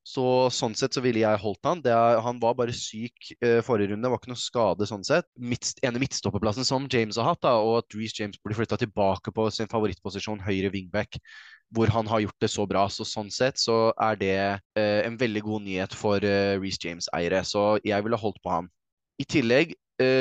Så 0.08 0.24
sånn 0.54 0.72
sett 0.78 0.96
så 0.96 1.02
ville 1.04 1.20
jeg 1.20 1.40
holdt 1.42 1.66
han. 1.68 1.82
Er, 1.84 2.20
han 2.24 2.38
var 2.40 2.54
bare 2.56 2.72
syk 2.72 3.32
eh, 3.44 3.58
forrige 3.64 3.90
runde, 3.92 4.06
det 4.06 4.12
var 4.12 4.20
ikke 4.22 4.32
noe 4.32 4.40
skade 4.40 4.88
sånn 4.88 5.04
sett. 5.04 5.26
Midt, 5.36 5.74
ene 5.84 6.00
midtstopperplassen 6.00 6.64
som 6.64 6.86
James 6.88 7.18
har 7.20 7.28
hatt, 7.28 7.42
da, 7.44 7.58
og 7.60 7.82
at 7.82 7.96
Reece 7.98 8.22
James 8.22 8.40
blir 8.40 8.56
flytta 8.56 8.78
tilbake 8.80 9.34
på 9.36 9.48
sin 9.52 9.68
favorittposisjon, 9.68 10.40
høyre 10.46 10.72
wingback, 10.72 11.20
hvor 11.76 11.92
han 11.92 12.08
har 12.08 12.24
gjort 12.24 12.40
det 12.40 12.50
så 12.54 12.64
bra. 12.70 12.86
Så 12.88 13.04
sånn 13.04 13.28
sett 13.34 13.60
så 13.60 13.90
er 14.00 14.16
det 14.22 14.38
eh, 14.40 15.02
en 15.04 15.18
veldig 15.20 15.44
god 15.44 15.66
nyhet 15.66 15.96
for 15.98 16.24
eh, 16.24 16.56
Reece 16.56 16.80
James-eiere. 16.86 17.44
Så 17.44 17.74
jeg 17.84 18.06
ville 18.06 18.22
holdt 18.22 18.40
på 18.40 18.54
han. 18.54 18.72
I 19.20 19.28
tillegg 19.28 19.76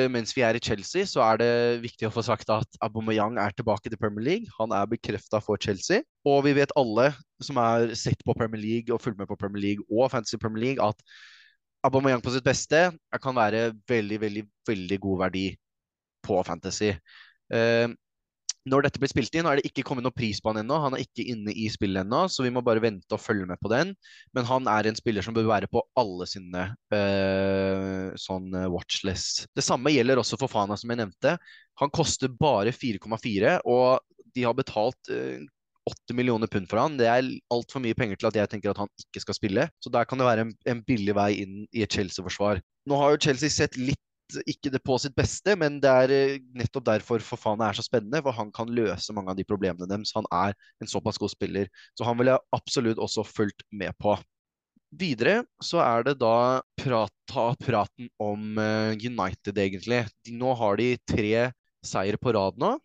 mens 0.10 0.31
vi 0.34 0.41
er 0.41 0.57
i 0.57 0.62
Chelsea, 0.63 1.05
så 1.05 1.22
er 1.22 1.38
det 1.38 1.50
viktig 1.84 2.07
å 2.07 2.13
få 2.13 2.24
sagt 2.25 2.50
at 2.50 2.79
Aubameyang 2.81 3.38
er 3.38 3.53
tilbake 3.53 3.91
til 3.91 4.00
Premier 4.01 4.25
League. 4.25 4.50
Han 4.57 4.74
er 4.74 4.89
bekrefta 4.89 5.38
for 5.43 5.62
Chelsea. 5.62 6.01
Og 6.25 6.39
vi 6.48 6.55
vet 6.57 6.74
alle 6.79 7.12
som 7.46 7.60
er 7.62 7.93
sett 7.93 8.24
på 8.25 8.34
Premier 8.38 8.63
League 8.63 8.93
og 8.93 9.03
fulgt 9.03 9.19
med 9.19 9.29
på 9.29 9.38
Premier 9.38 9.62
League 9.62 9.86
og 9.91 10.10
Fantasy 10.10 10.39
Premier 10.41 10.63
League, 10.63 10.81
at 10.81 10.98
Aubameyang 11.86 12.24
på 12.25 12.34
sitt 12.34 12.46
beste 12.48 12.88
kan 13.22 13.38
være 13.38 13.69
veldig, 13.89 14.19
veldig, 14.25 14.43
veldig 14.67 15.00
god 15.03 15.22
verdi 15.27 15.46
på 16.25 16.41
Fantasy. 16.48 16.91
Uh, 17.53 17.93
Når 18.67 18.83
dette 18.83 19.00
blir 19.00 19.12
spilt 19.12 19.36
inn, 19.38 19.47
er 19.47 19.59
det 19.59 19.69
ikke 19.69 19.86
kommet 19.88 20.03
noe 20.05 20.15
pris 20.15 20.41
på 20.43 20.51
han 20.51 20.59
ennå. 20.62 20.79
Han 20.83 20.97
er 20.97 21.03
ikke 21.05 21.25
inne 21.31 21.53
i 21.55 21.67
spillet 21.71 22.03
ennå, 22.03 22.25
så 22.31 22.43
vi 22.43 22.51
må 22.53 22.63
bare 22.65 22.83
vente 22.83 23.15
og 23.15 23.21
følge 23.24 23.47
med 23.47 23.59
på 23.63 23.71
den. 23.71 23.93
Men 24.36 24.47
han 24.50 24.67
er 24.71 24.89
en 24.89 24.97
spiller 25.00 25.25
som 25.25 25.36
bør 25.38 25.47
være 25.50 25.69
på 25.71 25.83
alle 26.00 26.27
sine 26.29 26.65
uh, 26.93 28.15
sånn 28.19 28.55
watchless. 28.74 29.45
Det 29.55 29.65
samme 29.65 29.93
gjelder 29.93 30.19
også 30.19 30.39
for 30.41 30.51
Fana, 30.51 30.77
som 30.79 30.91
jeg 30.91 31.00
nevnte. 31.00 31.38
Han 31.81 31.93
koster 31.93 32.33
bare 32.33 32.75
4,4, 32.75 33.59
og 33.69 34.01
de 34.36 34.43
har 34.47 34.57
betalt 34.57 35.13
uh, 35.13 35.45
8 35.88 36.15
millioner 36.17 36.51
pund 36.51 36.67
for 36.69 36.81
han. 36.81 36.97
Det 37.00 37.07
er 37.07 37.29
altfor 37.53 37.83
mye 37.83 37.95
penger 37.97 38.19
til 38.19 38.29
at 38.29 38.41
jeg 38.41 38.51
tenker 38.51 38.74
at 38.74 38.81
han 38.83 38.91
ikke 39.05 39.24
skal 39.24 39.38
spille. 39.38 39.67
Så 39.83 39.93
der 39.93 40.07
kan 40.07 40.19
det 40.19 40.27
være 40.27 40.47
en, 40.47 40.55
en 40.67 40.83
billig 40.88 41.15
vei 41.17 41.31
inn 41.43 41.62
i 41.71 41.86
et 41.86 41.93
Chelsea-forsvar. 41.93 42.59
Nå 42.88 43.00
har 43.00 43.15
jo 43.15 43.24
Chelsea 43.29 43.53
sett 43.53 43.79
litt 43.79 44.01
ikke 44.50 44.72
det 44.74 44.81
på 44.86 44.98
sitt 45.01 45.15
beste, 45.17 45.55
men 45.60 45.79
det 45.84 45.91
er 45.91 46.13
eh, 46.13 46.39
nettopp 46.57 46.86
derfor 46.89 47.24
Fofana 47.24 47.69
er 47.69 47.77
så 47.77 47.86
spennende. 47.86 48.22
For 48.25 48.36
han 48.36 48.51
kan 48.55 48.72
løse 48.74 49.15
mange 49.15 49.34
av 49.34 49.39
de 49.39 49.46
problemene 49.48 49.88
deres. 49.89 50.15
Han 50.17 50.27
er 50.34 50.55
en 50.84 50.89
såpass 50.91 51.19
god 51.22 51.34
spiller. 51.34 51.69
Så 51.98 52.07
han 52.07 52.17
vil 52.19 52.34
jeg 52.34 52.43
absolutt 52.55 53.01
også 53.03 53.25
fulgt 53.27 53.63
med 53.72 53.96
på. 54.01 54.17
Videre 54.98 55.41
så 55.63 55.81
er 55.84 56.05
det 56.07 56.17
da 56.22 56.62
prata, 56.79 57.12
ta 57.27 57.50
praten 57.60 58.07
om 58.24 58.55
uh, 58.55 58.96
United, 58.96 59.57
egentlig. 59.60 60.05
Nå 60.31 60.53
har 60.55 60.79
de 60.79 60.93
tre 61.10 61.50
seire 61.86 62.19
på 62.19 62.31
rad 62.36 62.60
nå. 62.62 62.77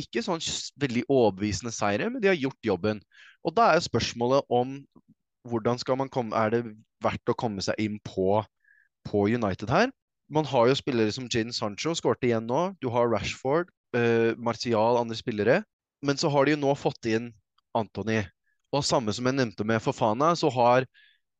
Ikke 0.00 0.22
sånn 0.24 0.40
veldig 0.80 1.04
overbevisende 1.12 1.72
seire, 1.76 2.08
men 2.08 2.22
de 2.22 2.30
har 2.30 2.38
gjort 2.40 2.64
jobben. 2.64 3.02
Og 3.44 3.52
da 3.56 3.74
er 3.74 3.84
spørsmålet 3.84 4.48
om 4.48 4.78
hvordan 5.48 5.80
skal 5.80 5.96
man 5.96 6.10
komme 6.12 6.36
Er 6.36 6.50
det 6.52 6.58
verdt 7.00 7.32
å 7.32 7.36
komme 7.36 7.62
seg 7.64 7.78
inn 7.80 7.96
på, 8.04 8.42
på 9.08 9.22
United 9.28 9.72
her? 9.72 9.92
Man 10.30 10.46
har 10.46 10.70
jo 10.70 10.78
spillere 10.78 11.12
som 11.14 11.28
Jane 11.30 11.54
Sancho, 11.54 11.94
skårte 11.98 12.28
igjen 12.28 12.46
nå. 12.48 12.70
Du 12.82 12.88
har 12.94 13.10
Rashford, 13.10 13.70
uh, 13.96 14.32
Martial, 14.38 14.98
andre 15.00 15.18
spillere. 15.18 15.60
Men 16.06 16.20
så 16.20 16.30
har 16.32 16.46
de 16.46 16.54
jo 16.54 16.60
nå 16.62 16.74
fått 16.78 17.10
inn 17.10 17.32
Anthony. 17.76 18.22
Og 18.74 18.86
samme 18.86 19.12
som 19.14 19.26
jeg 19.26 19.36
nevnte 19.36 19.66
med 19.66 19.82
Fofana, 19.82 20.32
så 20.38 20.50
har 20.54 20.86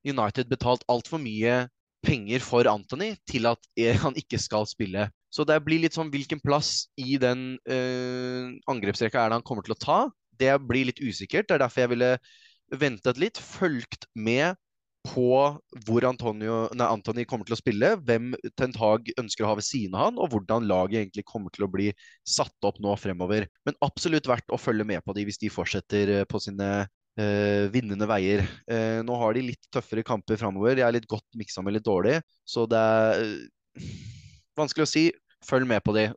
United 0.06 0.50
betalt 0.50 0.84
altfor 0.90 1.22
mye 1.22 1.68
penger 2.04 2.42
for 2.42 2.66
Anthony 2.68 3.12
til 3.28 3.46
at 3.50 3.62
han 4.04 4.18
ikke 4.18 4.40
skal 4.42 4.66
spille. 4.68 5.08
Så 5.30 5.46
det 5.46 5.60
blir 5.62 5.84
litt 5.84 5.94
sånn 5.94 6.10
hvilken 6.10 6.42
plass 6.42 6.88
i 6.98 7.14
den 7.22 7.54
uh, 7.70 8.50
angrepsrekka 8.70 9.22
er 9.22 9.30
det 9.30 9.40
han 9.40 9.46
kommer 9.46 9.66
til 9.66 9.76
å 9.76 9.82
ta. 9.82 10.00
Det 10.40 10.56
blir 10.66 10.88
litt 10.88 11.02
usikkert. 11.02 11.46
Det 11.46 11.56
er 11.56 11.62
derfor 11.62 11.84
jeg 11.84 11.94
ville 11.94 12.14
ventet 12.80 13.18
litt, 13.22 13.38
fulgt 13.38 14.08
med 14.14 14.58
på 15.06 15.32
hvor 15.86 16.04
Antonio, 16.04 16.62
nei, 16.76 16.86
Anthony 16.86 17.24
kommer 17.28 17.48
til 17.48 17.56
å 17.56 17.60
spille, 17.60 17.94
hvem 18.04 18.34
Ten 18.58 18.74
Hag 18.76 19.08
ønsker 19.20 19.46
å 19.46 19.52
ha 19.52 19.56
ved 19.58 19.66
siden 19.66 19.96
av 19.96 20.10
han, 20.10 20.20
og 20.20 20.34
hvordan 20.34 20.68
laget 20.68 21.00
egentlig 21.00 21.24
kommer 21.28 21.52
til 21.54 21.64
å 21.66 21.70
bli 21.72 21.88
satt 22.28 22.68
opp 22.68 22.80
nå 22.84 22.92
fremover. 23.00 23.48
Men 23.68 23.78
absolutt 23.86 24.28
verdt 24.28 24.52
å 24.52 24.60
følge 24.60 24.86
med 24.88 25.04
på 25.06 25.16
de 25.16 25.24
hvis 25.28 25.40
de 25.40 25.52
fortsetter 25.52 26.14
eh, 26.18 26.26
på 26.28 26.42
sine 26.42 26.70
uh, 26.84 27.64
vinnende 27.72 28.08
veier. 28.10 28.44
Uh, 28.70 29.00
nå 29.06 29.16
har 29.22 29.36
de 29.36 29.48
litt 29.48 29.70
tøffere 29.72 30.04
kamper 30.06 30.40
fremover. 30.40 30.76
De 30.76 30.84
er 30.86 30.96
litt 30.96 31.08
godt 31.10 31.26
miksa 31.38 31.64
med 31.64 31.78
litt 31.78 31.88
dårlig, 31.88 32.20
så 32.44 32.68
det 32.70 32.80
er 32.80 33.24
uh, 33.24 33.92
vanskelig 34.60 34.88
å 34.88 34.94
si. 34.94 35.08
Følg 35.48 35.64
med 35.64 35.80
på 35.80 35.96
de 35.96 36.10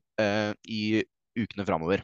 i 0.67 0.99
ukene 1.39 1.63
fremover 1.63 2.03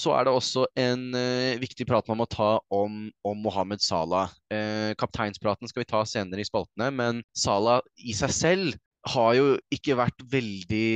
så 0.00 0.14
er 0.16 0.26
det 0.26 0.34
også 0.34 0.64
en 0.80 1.10
uh, 1.12 1.60
viktig 1.60 1.86
prat 1.88 2.08
man 2.10 2.22
må 2.22 2.26
ta 2.30 2.56
om, 2.72 3.06
om 3.26 3.44
Mohammed 3.44 3.82
Salah. 3.84 4.32
Uh, 4.52 4.92
kapteinspraten 5.00 5.70
skal 5.70 5.84
vi 5.84 5.90
ta 5.92 6.02
senere 6.08 6.42
i 6.42 6.48
spaltene, 6.48 6.90
men 6.94 7.24
Salah 7.36 7.82
i 8.00 8.16
seg 8.16 8.34
selv 8.34 8.78
har 9.08 9.32
jo 9.38 9.54
ikke 9.72 9.96
vært 9.96 10.24
veldig 10.32 10.90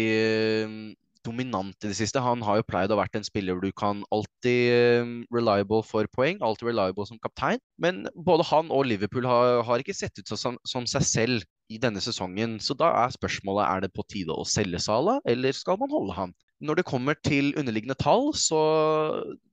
uh, 0.65 0.77
dominant 1.25 1.77
i 1.85 1.89
det 1.89 1.97
siste. 1.97 2.21
Han 2.21 2.45
har 2.45 2.61
jo 2.61 2.67
pleid 2.69 2.93
å 2.93 2.99
være 3.01 3.21
en 3.21 3.25
spiller 3.25 3.61
du 3.61 3.71
kan 3.73 4.03
alltid 4.13 5.25
reliable 5.33 5.81
for 5.89 6.09
poeng, 6.13 6.37
alltid 6.45 6.69
reliable 6.69 7.07
som 7.09 7.21
kaptein. 7.23 7.63
Men 7.81 8.05
både 8.27 8.45
han 8.51 8.69
og 8.69 8.85
Liverpool 8.91 9.25
har, 9.29 9.63
har 9.65 9.81
ikke 9.81 9.97
sett 9.97 10.21
ut 10.21 10.29
som, 10.29 10.59
som, 10.69 10.85
seg 10.85 11.09
selv 11.09 11.47
i 11.73 11.81
denne 11.81 12.03
sesongen. 12.05 12.59
Så 12.61 12.77
da 12.77 12.93
er 13.07 13.17
spørsmålet 13.17 13.65
er 13.65 13.87
det 13.87 13.95
på 13.97 14.05
tide 14.13 14.37
å 14.37 14.45
selge 14.45 14.83
Salah, 14.85 15.23
eller 15.25 15.57
skal 15.57 15.81
man 15.81 15.93
holde 15.97 16.19
han? 16.19 16.37
Når 16.63 16.79
det 16.79 16.87
kommer 16.87 17.17
til 17.27 17.55
underliggende 17.59 17.97
tall, 17.99 18.31
så 18.39 18.61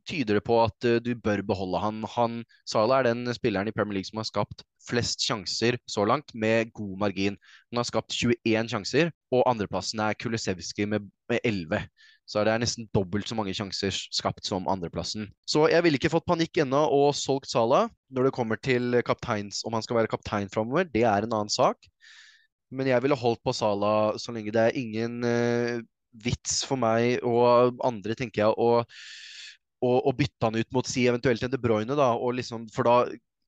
tyder 0.09 0.37
det 0.37 0.43
på 0.45 0.59
at 0.63 0.85
uh, 0.85 0.99
du 1.01 1.15
bør 1.17 1.41
beholde 1.47 1.79
han. 1.81 2.03
han. 2.15 2.43
Salah 2.69 2.99
er 2.99 3.09
den 3.09 3.33
spilleren 3.33 3.67
i 3.67 3.73
Premier 3.75 3.97
League 3.97 4.09
som 4.09 4.21
har 4.21 4.29
skapt 4.29 4.63
flest 4.87 5.21
sjanser 5.25 5.77
så 5.89 6.05
langt, 6.05 6.33
med 6.33 6.71
god 6.73 6.97
margin. 7.01 7.37
Han 7.71 7.81
har 7.81 7.89
skapt 7.89 8.13
21 8.13 8.69
sjanser, 8.69 9.11
og 9.31 9.43
andreplassen 9.49 10.01
er 10.01 10.17
Kulisevskij 10.17 10.87
med, 10.89 11.09
med 11.29 11.39
11. 11.43 11.85
Så 12.31 12.45
det 12.45 12.53
er 12.53 12.61
nesten 12.63 12.87
dobbelt 12.95 13.27
så 13.27 13.35
mange 13.35 13.53
sjanser 13.57 13.91
skapt 13.91 14.45
som 14.47 14.69
andreplassen. 14.71 15.27
Så 15.49 15.65
jeg 15.71 15.83
ville 15.83 15.99
ikke 15.99 16.13
fått 16.13 16.27
panikk 16.29 16.61
ennå 16.63 16.85
og 16.95 17.15
solgt 17.17 17.49
Salah. 17.51 17.89
Når 18.13 18.29
det 18.29 18.35
kommer 18.37 18.61
til 18.61 19.01
kapteins, 19.05 19.65
om 19.67 19.75
han 19.75 19.83
skal 19.83 19.99
være 19.99 20.11
kaptein 20.11 20.51
framover, 20.53 20.87
det 20.87 21.03
er 21.03 21.25
en 21.25 21.33
annen 21.33 21.51
sak. 21.51 21.81
Men 22.71 22.87
jeg 22.87 23.03
ville 23.03 23.19
holdt 23.19 23.41
på 23.43 23.53
Salah 23.55 24.15
så 24.21 24.31
lenge 24.31 24.53
det 24.55 24.63
er 24.63 24.79
ingen 24.79 25.19
uh, 25.27 25.81
vits 26.11 26.61
for 26.67 26.79
meg 26.79 27.23
og 27.27 27.79
andre, 27.87 28.15
tenker 28.17 28.45
jeg, 28.45 28.55
å, 29.81 30.13
bytte 30.17 30.47
han 30.47 30.59
ut 30.59 30.71
mot 30.75 30.87
si 30.87 31.07
eventuelt 31.09 31.43
en 31.45 31.53
De 31.53 31.59
Bruyne, 31.61 31.97
da, 31.97 32.13
liksom, 32.35 32.67
for 32.73 32.87
da 32.87 32.97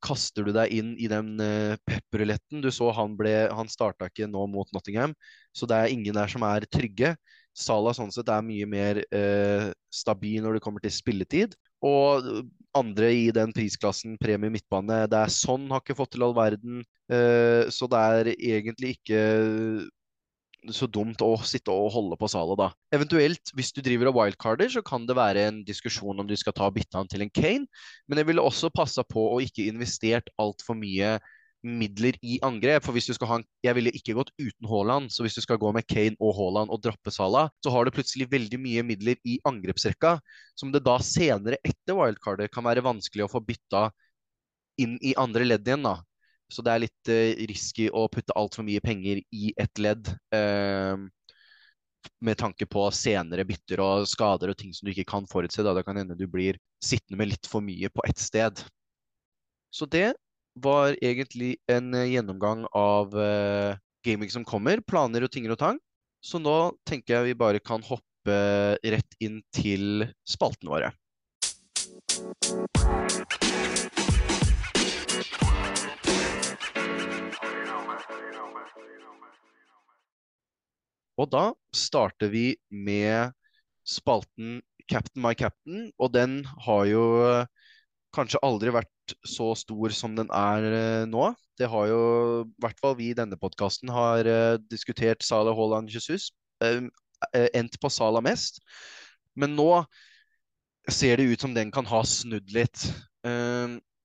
kaster 0.04 0.44
du 0.44 0.52
deg 0.56 0.74
inn 0.76 0.94
i 1.00 1.08
den 1.12 1.38
uh, 1.40 1.76
pepperuletten. 1.88 2.64
Du 2.64 2.70
så 2.76 2.92
han 2.96 3.16
ble 3.20 3.32
Han 3.56 3.72
starta 3.72 4.10
ikke 4.10 4.28
nå 4.28 4.46
mot 4.52 4.70
Nottingham, 4.76 5.16
så 5.56 5.70
det 5.70 5.80
er 5.80 5.94
ingen 5.94 6.18
der 6.18 6.32
som 6.32 6.44
er 6.48 6.68
trygge. 6.68 7.14
Salah 7.54 7.94
sånn 7.94 8.12
sett 8.12 8.32
er 8.34 8.44
mye 8.46 8.68
mer 8.68 9.00
uh, 9.14 9.70
stabil 9.94 10.42
når 10.44 10.58
det 10.58 10.64
kommer 10.66 10.84
til 10.84 10.94
spilletid. 10.94 11.56
Og 11.86 12.26
andre 12.76 13.12
i 13.14 13.28
den 13.36 13.52
prisklassen, 13.56 14.18
premie 14.20 14.52
midtbane, 14.52 15.04
det 15.12 15.20
er 15.20 15.34
sånn 15.34 15.68
har 15.72 15.84
ikke 15.84 15.98
fått 16.00 16.16
til 16.16 16.26
all 16.26 16.36
verden. 16.38 16.82
Uh, 17.12 17.70
så 17.72 17.88
det 17.92 18.00
er 18.00 18.32
egentlig 18.34 18.96
ikke 18.98 19.22
så 20.72 20.88
dumt 20.88 21.22
å 21.26 21.34
sitte 21.44 21.74
og 21.74 21.92
holde 21.96 22.18
på 22.20 22.30
Salah, 22.32 22.56
da. 22.60 22.68
Eventuelt, 22.96 23.52
hvis 23.58 23.74
du 23.76 23.82
driver 23.84 24.12
og 24.12 24.18
wildcarder, 24.20 24.70
så 24.72 24.84
kan 24.86 25.08
det 25.10 25.18
være 25.18 25.48
en 25.50 25.62
diskusjon 25.68 26.20
om 26.22 26.28
du 26.30 26.36
skal 26.40 26.56
ta 26.56 26.70
bytte 26.74 27.00
han 27.00 27.10
til 27.12 27.26
en 27.26 27.32
Kane. 27.34 27.68
Men 28.08 28.22
jeg 28.22 28.30
ville 28.30 28.44
også 28.44 28.72
passa 28.74 29.04
på 29.08 29.26
å 29.34 29.42
ikke 29.44 29.68
investert 29.68 30.32
altfor 30.42 30.78
mye 30.80 31.18
midler 31.64 32.18
i 32.24 32.38
angrep. 32.44 32.84
For 32.86 32.96
hvis 32.96 33.08
du 33.10 33.16
skal 33.16 33.30
ha 33.30 33.40
en, 33.40 33.46
Jeg 33.64 33.76
ville 33.78 33.94
ikke 33.96 34.16
gått 34.18 34.32
uten 34.40 34.68
Haaland, 34.68 35.12
så 35.12 35.24
hvis 35.24 35.38
du 35.38 35.42
skal 35.44 35.60
gå 35.60 35.72
med 35.76 35.88
Kane 35.88 36.20
og 36.20 36.36
Haaland 36.38 36.72
og 36.72 36.82
droppe 36.84 37.12
Salah, 37.16 37.50
så 37.64 37.72
har 37.72 37.86
du 37.86 37.96
plutselig 37.96 38.30
veldig 38.32 38.60
mye 38.60 38.84
midler 38.84 39.20
i 39.24 39.40
angrepsrekka, 39.48 40.18
som 40.60 40.74
det 40.74 40.84
da 40.84 40.98
senere 41.00 41.60
etter 41.64 41.96
wildcardet 41.96 42.52
kan 42.52 42.68
være 42.68 42.84
vanskelig 42.84 43.28
å 43.28 43.32
få 43.32 43.44
bytta 43.44 43.90
inn 44.84 44.98
i 45.02 45.16
andre 45.20 45.48
ledd 45.48 45.68
igjen, 45.68 45.86
da. 45.86 46.02
Så 46.52 46.64
det 46.66 46.74
er 46.74 46.84
litt 46.84 47.12
uh, 47.12 47.44
risky 47.50 47.90
å 47.90 48.08
putte 48.12 48.36
altfor 48.38 48.66
mye 48.68 48.84
penger 48.84 49.22
i 49.34 49.54
ett 49.58 49.82
ledd. 49.82 50.10
Uh, 50.34 51.08
med 52.24 52.38
tanke 52.40 52.68
på 52.68 52.84
senere 52.92 53.46
bytter 53.48 53.80
og 53.80 54.08
skader 54.12 54.52
og 54.52 54.58
ting 54.60 54.74
som 54.76 54.86
du 54.86 54.92
ikke 54.94 55.08
kan 55.14 55.28
forutse. 55.30 55.64
Da 55.64 55.76
det 55.76 55.86
kan 55.88 56.00
hende 56.00 56.18
du 56.20 56.26
blir 56.30 56.60
sittende 56.84 57.20
med 57.22 57.32
litt 57.32 57.50
for 57.50 57.64
mye 57.64 57.92
på 57.94 58.06
ett 58.08 58.20
sted. 58.20 58.64
Så 59.74 59.88
det 59.90 60.14
var 60.60 60.98
egentlig 61.02 61.56
en 61.72 61.94
uh, 61.96 62.06
gjennomgang 62.06 62.68
av 62.78 63.16
uh, 63.18 63.80
gaming 64.06 64.30
som 64.30 64.46
kommer. 64.46 64.84
Planer 64.86 65.26
og 65.26 65.34
tinger 65.34 65.56
og 65.56 65.62
tang. 65.64 65.82
Så 66.24 66.40
nå 66.40 66.74
tenker 66.88 67.18
jeg 67.18 67.34
vi 67.34 67.40
bare 67.40 67.60
kan 67.60 67.84
hoppe 67.84 68.36
rett 68.80 69.18
inn 69.20 69.42
til 69.52 70.06
spaltene 70.24 70.72
våre. 70.72 70.94
Og 81.22 81.30
da 81.30 81.52
starter 81.76 82.32
vi 82.34 82.54
med 82.74 83.34
spalten 83.86 84.62
Captain 84.90 85.24
my 85.24 85.34
captain, 85.38 85.92
og 86.00 86.12
den 86.16 86.42
har 86.66 86.86
jo 86.90 87.04
eh, 87.24 87.46
kanskje 88.16 88.42
aldri 88.44 88.74
vært 88.74 89.16
så 89.28 89.52
stor 89.58 89.94
som 89.96 90.16
den 90.18 90.32
er 90.34 90.68
eh, 90.70 91.06
nå. 91.10 91.30
Det 91.60 91.70
har 91.70 91.88
jo, 91.92 92.02
i 92.44 92.64
hvert 92.64 92.82
fall 92.82 92.98
vi 93.00 93.12
i 93.12 93.18
denne 93.18 93.38
podkasten, 93.40 93.92
har 93.94 94.26
uh, 94.26 94.58
diskutert 94.74 95.22
Salah 95.22 95.54
Haaland 95.54 95.92
Jesus. 95.94 96.32
Endt 96.66 97.78
på 97.78 97.92
Salah 97.94 98.24
mest. 98.26 98.58
Men 99.38 99.54
nå 99.54 99.84
ser 100.90 101.22
det 101.22 101.28
ut 101.30 101.46
som 101.46 101.54
den 101.54 101.70
kan 101.72 101.86
ha 101.86 102.02
snudd 102.10 102.50
litt. 102.56 102.88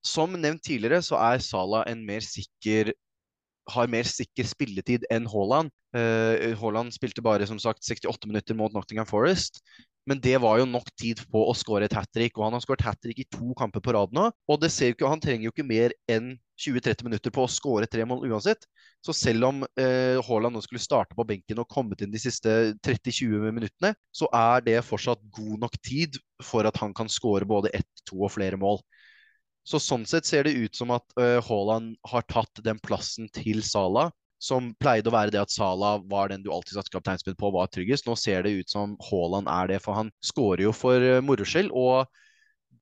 Som 0.05 0.37
nevnt 0.37 0.61
tidligere, 0.67 1.01
så 1.01 1.17
er 1.17 1.41
Salah 1.41 1.89
en 1.89 2.05
mer 2.05 2.21
sikker 2.21 2.93
har 3.73 3.91
mer 3.91 4.07
sikker 4.07 4.47
spilletid 4.47 5.05
enn 5.13 5.27
Haaland. 5.29 5.73
Uh, 5.95 6.53
Haaland 6.59 6.93
spilte 6.93 7.23
bare 7.25 7.47
som 7.49 7.59
sagt 7.61 7.85
68 7.85 8.29
minutter 8.29 8.57
mot 8.57 8.73
Nottingham 8.75 9.07
Forest. 9.09 9.61
Men 10.09 10.21
det 10.23 10.39
var 10.41 10.57
jo 10.57 10.65
nok 10.65 10.87
tid 10.97 11.21
på 11.29 11.41
å 11.45 11.53
skåre 11.57 11.85
et 11.85 11.93
hat 11.93 12.09
trick, 12.15 12.37
og 12.37 12.47
han 12.47 12.55
har 12.55 12.63
skåret 12.63 12.81
hat 12.81 12.97
trick 13.03 13.19
i 13.21 13.27
to 13.29 13.53
kamper 13.57 13.83
på 13.83 13.93
rad 13.93 14.13
nå. 14.15 14.29
Og 14.49 14.61
det 14.61 14.71
ser 14.73 14.89
jo 14.89 14.95
ikke, 14.97 15.11
han 15.11 15.21
trenger 15.21 15.45
jo 15.45 15.53
ikke 15.53 15.67
mer 15.69 15.93
enn 16.09 16.31
20-30 16.59 17.05
minutter 17.05 17.33
på 17.33 17.43
å 17.45 17.51
skåre 17.51 17.87
tre 17.87 18.05
mål 18.09 18.25
uansett. 18.27 18.65
Så 19.05 19.13
selv 19.15 19.47
om 19.47 19.61
eh, 19.79 20.17
Haaland 20.25 20.57
nå 20.57 20.63
skulle 20.65 20.81
starte 20.83 21.15
på 21.15 21.27
benken 21.29 21.61
og 21.61 21.69
kommet 21.71 22.01
inn 22.03 22.11
de 22.11 22.21
siste 22.21 22.55
30-20 22.85 23.53
minuttene, 23.55 23.93
så 24.11 24.27
er 24.35 24.65
det 24.65 24.79
fortsatt 24.87 25.21
god 25.35 25.67
nok 25.67 25.77
tid 25.85 26.17
for 26.43 26.67
at 26.67 26.79
han 26.81 26.95
kan 26.97 27.11
skåre 27.11 27.47
både 27.47 27.71
ett, 27.77 27.89
to 28.09 28.19
og 28.25 28.33
flere 28.33 28.59
mål. 28.59 28.81
Så 29.69 29.77
sånn 29.83 30.05
sett 30.09 30.25
ser 30.25 30.47
det 30.47 30.55
ut 30.57 30.77
som 30.77 30.89
at 30.95 31.05
uh, 31.19 31.37
Haaland 31.45 31.93
har 32.09 32.25
tatt 32.31 32.61
den 32.65 32.79
plassen 32.81 33.27
til 33.35 33.61
Salah, 33.65 34.09
som 34.41 34.71
pleide 34.81 35.11
å 35.11 35.13
være 35.13 35.35
det 35.35 35.41
at 35.43 35.53
Salah 35.53 35.99
var 36.09 36.31
den 36.31 36.41
du 36.45 36.49
alltid 36.53 36.77
satte 36.77 36.93
kapteinspinn 36.95 37.37
på, 37.37 37.51
var 37.53 37.69
tryggest. 37.69 38.07
Nå 38.07 38.15
ser 38.17 38.47
det 38.47 38.55
ut 38.55 38.71
som 38.71 38.95
Haaland 39.09 39.51
er 39.51 39.75
det, 39.75 39.81
for 39.83 39.99
han 39.99 40.09
skårer 40.25 40.65
jo 40.65 40.73
for 40.73 41.05
uh, 41.05 41.19
moro 41.25 41.45
skyld. 41.45 41.69
Og 41.75 42.09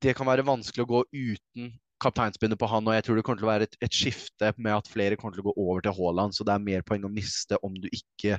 det 0.06 0.15
kan 0.15 0.29
være 0.29 0.48
vanskelig 0.48 0.86
å 0.86 0.91
gå 0.94 1.03
uten 1.12 1.75
kapteinspinnet 2.03 2.60
på 2.62 2.70
han, 2.70 2.86
og 2.86 2.94
jeg 2.94 3.08
tror 3.08 3.17
det 3.17 3.25
kommer 3.25 3.41
til 3.41 3.48
å 3.48 3.51
være 3.51 3.67
et, 3.67 3.77
et, 3.82 3.94
skifte 3.94 4.51
med 4.62 4.75
at 4.75 4.89
flere 4.91 5.17
kommer 5.17 5.34
til 5.34 5.41
å 5.44 5.50
gå 5.50 5.56
over 5.58 5.82
til 5.84 5.96
Haaland, 5.98 6.36
så 6.38 6.46
det 6.46 6.53
er 6.53 6.65
mer 6.67 6.84
poeng 6.86 7.08
å 7.08 7.12
miste 7.12 7.58
om 7.65 7.74
du 7.74 7.88
ikke, 7.89 8.38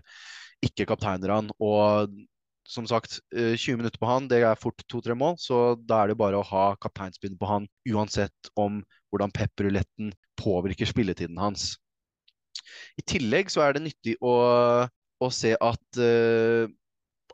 ikke 0.64 0.86
kapteiner 0.88 1.34
han. 1.34 1.50
Og 1.58 2.14
som 2.68 2.86
sagt, 2.88 3.18
20 3.32 3.56
eh, 3.56 3.76
minutter 3.80 4.00
på 4.00 4.08
han, 4.10 4.28
det 4.28 4.42
er 4.44 4.60
fort 4.60 4.82
to-tre 4.92 5.16
mål. 5.16 5.38
Så 5.40 5.78
da 5.88 6.02
er 6.02 6.12
det 6.12 6.18
bare 6.20 6.38
å 6.38 6.46
ha 6.46 6.64
kapteinspinn 6.82 7.38
på 7.40 7.48
han, 7.48 7.68
uansett 7.88 8.52
om 8.60 8.82
hvordan 9.08 9.32
pepperuletten 9.34 10.12
påvirker 10.38 10.88
spilletiden 10.88 11.40
hans. 11.40 11.72
I 13.00 13.04
tillegg 13.08 13.48
så 13.52 13.64
er 13.64 13.74
det 13.74 13.86
nyttig 13.86 14.18
å, 14.20 14.34
å 14.84 15.28
se 15.32 15.54
at 15.56 16.00
uh, 16.02 16.68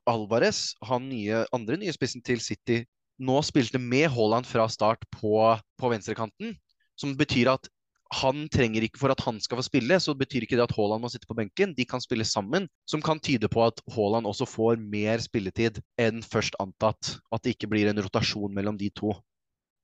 Alvarez, 0.06 0.76
han 0.86 1.08
nye, 1.10 1.42
andre 1.56 1.80
nye 1.80 1.94
spissen 1.96 2.22
til 2.24 2.42
City, 2.44 2.84
nå 3.18 3.40
spilte 3.46 3.80
med 3.80 4.06
Haaland 4.14 4.46
fra 4.46 4.68
start 4.70 5.02
på, 5.14 5.34
på 5.80 5.90
venstrekanten. 5.90 6.54
Som 6.94 7.16
betyr 7.18 7.50
at 7.50 7.66
han 8.14 8.46
trenger 8.52 8.86
ikke, 8.86 9.00
For 9.00 9.12
at 9.14 9.22
han 9.26 9.40
skal 9.42 9.58
få 9.60 9.66
spille, 9.66 9.98
så 10.00 10.14
betyr 10.18 10.46
ikke 10.46 10.58
det 10.58 10.66
at 10.66 10.74
Haaland 10.76 11.04
må 11.04 11.10
sitte 11.12 11.28
på 11.30 11.36
benken. 11.38 11.74
De 11.76 11.86
kan 11.88 12.02
spille 12.02 12.26
sammen, 12.28 12.68
som 12.90 13.02
kan 13.04 13.20
tyde 13.22 13.50
på 13.50 13.64
at 13.66 13.80
Haaland 13.94 14.28
også 14.30 14.48
får 14.48 14.80
mer 14.80 15.22
spilletid 15.24 15.80
enn 16.00 16.22
først 16.24 16.58
antatt. 16.62 17.16
At 17.34 17.44
det 17.44 17.56
ikke 17.56 17.72
blir 17.74 17.90
en 17.90 18.02
rotasjon 18.04 18.54
mellom 18.54 18.78
de 18.80 18.90
to. 18.94 19.14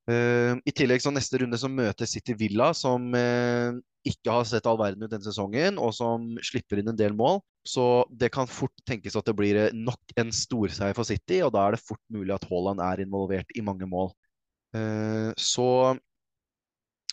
Uh, 0.09 0.57
I 0.65 0.73
tillegg 0.73 1.03
så 1.03 1.11
neste 1.13 1.37
runde 1.39 1.59
så 1.61 1.69
møter 1.69 2.09
City 2.09 2.33
Villa, 2.37 2.71
som 2.77 3.11
uh, 3.13 3.77
ikke 4.07 4.33
har 4.33 4.47
sett 4.49 4.65
all 4.67 4.79
verden 4.81 5.05
ut 5.05 5.11
denne 5.11 5.25
sesongen, 5.27 5.77
og 5.77 5.93
som 5.93 6.31
slipper 6.45 6.81
inn 6.81 6.89
en 6.91 6.99
del 6.99 7.13
mål. 7.17 7.39
Så 7.67 8.03
det 8.09 8.31
kan 8.33 8.49
fort 8.49 8.73
tenkes 8.89 9.15
at 9.19 9.27
det 9.27 9.35
blir 9.37 9.59
eh, 9.59 9.75
nok 9.77 10.15
en 10.17 10.31
storseier 10.33 10.95
for 10.97 11.05
City, 11.05 11.43
og 11.45 11.51
da 11.53 11.67
er 11.67 11.75
det 11.75 11.83
fort 11.83 12.01
mulig 12.09 12.33
at 12.33 12.47
Haaland 12.49 12.81
er 12.81 13.03
involvert 13.03 13.53
i 13.53 13.61
mange 13.65 13.85
mål. 13.89 14.09
Uh, 14.73 15.29
så 15.37 15.67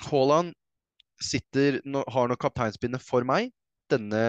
Haaland 0.08 0.54
sitter, 1.22 1.80
har 1.84 2.30
nok 2.30 2.40
kapteinspinnet 2.42 3.02
for 3.04 3.26
meg 3.26 3.50
denne, 3.92 4.22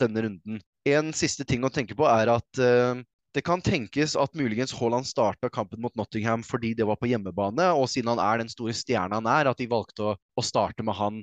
denne, 0.00 0.26
runden. 0.26 0.60
En 0.88 1.12
siste 1.14 1.44
ting 1.46 1.64
å 1.64 1.70
tenke 1.72 1.96
på 1.98 2.06
er 2.08 2.30
at 2.32 2.60
uh, 2.62 2.98
det 3.36 3.44
kan 3.46 3.62
tenkes 3.64 4.16
at 4.18 4.34
muligens 4.36 4.72
Haaland 4.76 5.06
starta 5.08 5.50
kampen 5.52 5.80
mot 5.84 5.94
Nottingham 5.96 6.42
fordi 6.44 6.72
det 6.76 6.86
var 6.88 6.98
på 7.00 7.10
hjemmebane, 7.10 7.70
og 7.76 7.88
siden 7.92 8.12
han 8.14 8.22
er 8.24 8.42
den 8.42 8.50
store 8.52 8.74
stjerna 8.76 9.20
han 9.20 9.30
er, 9.30 9.52
at 9.52 9.60
de 9.60 9.70
valgte 9.70 10.10
å, 10.12 10.16
å 10.16 10.44
starte 10.44 10.84
med 10.84 10.98
han 10.98 11.22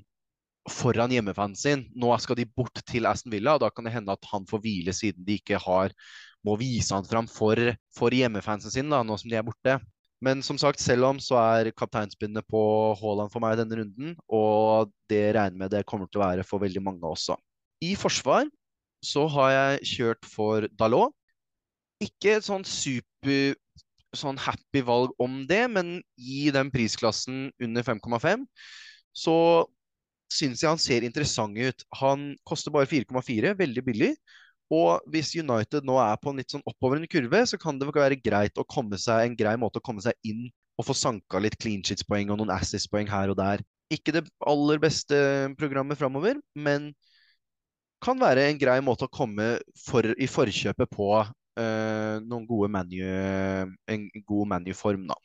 foran 0.69 1.13
hjemmefanen 1.13 1.57
sin. 1.57 1.85
Nå 1.97 2.13
skal 2.21 2.37
de 2.39 2.45
bort 2.45 2.81
til 2.89 3.09
Aston 3.09 3.33
Villa, 3.33 3.55
og 3.57 3.63
da 3.63 3.69
kan 3.73 3.87
det 3.87 3.93
hende 3.95 4.13
at 4.13 4.31
han 4.31 4.45
får 4.49 4.61
hvile 4.63 4.93
siden 4.95 5.25
de 5.25 5.39
ikke 5.41 5.61
har 5.61 5.95
må 6.45 6.55
vise 6.59 6.95
han 6.95 7.07
fram 7.07 7.27
for, 7.27 7.59
for 7.95 8.15
hjemmefansen 8.15 8.71
sin, 8.71 8.91
da, 8.91 9.01
nå 9.03 9.17
som 9.19 9.31
de 9.31 9.37
er 9.39 9.45
borte. 9.45 9.75
Men 10.25 10.43
som 10.43 10.57
sagt, 10.59 10.81
selv 10.83 11.07
om 11.07 11.19
så 11.23 11.37
er 11.39 11.71
kapteinspinnet 11.71 12.43
på 12.51 12.61
Haaland 12.99 13.31
for 13.31 13.43
meg 13.43 13.55
denne 13.59 13.79
runden, 13.79 14.17
og 14.27 14.91
det 15.11 15.29
regner 15.37 15.61
med 15.61 15.71
det 15.71 15.85
kommer 15.87 16.09
til 16.09 16.19
å 16.19 16.25
være 16.25 16.45
for 16.47 16.59
veldig 16.63 16.83
mange 16.83 17.07
også. 17.07 17.37
I 17.85 17.93
forsvar 17.95 18.49
så 19.05 19.23
har 19.31 19.53
jeg 19.53 19.89
kjørt 19.93 20.27
for 20.27 20.67
Dalot. 20.75 21.15
Ikke 22.03 22.35
et 22.35 22.47
sånn 22.47 22.65
super 22.67 23.55
sånn 24.17 24.39
happy 24.41 24.81
valg 24.85 25.13
om 25.21 25.43
det, 25.47 25.63
men 25.71 25.99
i 26.17 26.49
den 26.53 26.71
prisklassen 26.73 27.49
under 27.61 27.85
5,5 27.85 28.45
så 29.15 29.35
syns 30.29 30.63
jeg 30.63 30.69
han 30.69 30.81
ser 30.81 31.05
interessant 31.05 31.57
ut. 31.57 31.85
Han 32.01 32.31
koster 32.47 32.73
bare 32.73 32.89
4,4, 32.89 33.55
veldig 33.59 33.83
billig. 33.85 34.11
Og 34.69 35.05
hvis 35.09 35.33
United 35.33 35.85
nå 35.87 35.97
er 36.01 36.17
på 36.21 36.29
en 36.29 36.39
litt 36.39 36.53
sånn 36.53 36.65
oppoverende 36.69 37.09
kurve, 37.09 37.41
så 37.49 37.57
kan 37.61 37.79
det 37.81 37.89
være 37.89 38.19
greit 38.21 38.59
å 38.61 38.67
komme 38.69 38.99
seg, 39.01 39.25
en 39.25 39.37
grei 39.37 39.55
måte 39.57 39.81
å 39.81 39.85
komme 39.85 40.03
seg 40.05 40.13
inn 40.27 40.45
og 40.79 40.87
få 40.87 40.95
sanka 40.95 41.41
litt 41.41 41.57
clean 41.59 41.81
sheets-poeng 41.83 42.29
og 42.31 42.39
noen 42.39 42.53
assist-poeng 42.53 43.09
her 43.09 43.33
og 43.33 43.39
der. 43.41 43.63
Ikke 43.91 44.13
det 44.15 44.27
aller 44.47 44.79
beste 44.81 45.17
programmet 45.59 45.97
framover, 45.99 46.37
men 46.53 46.91
kan 48.05 48.21
være 48.21 48.45
en 48.47 48.61
grei 48.61 48.77
måte 48.85 49.09
å 49.09 49.11
komme 49.11 49.57
for, 49.81 50.05
i 50.15 50.29
forkjøpet 50.29 50.93
på 50.93 51.09
øh, 51.19 52.15
noen 52.23 52.45
gode 52.47 52.69
menu, 52.71 53.01
en 53.03 54.05
god 54.29 54.53
menu-form, 54.53 55.09
da. 55.09 55.17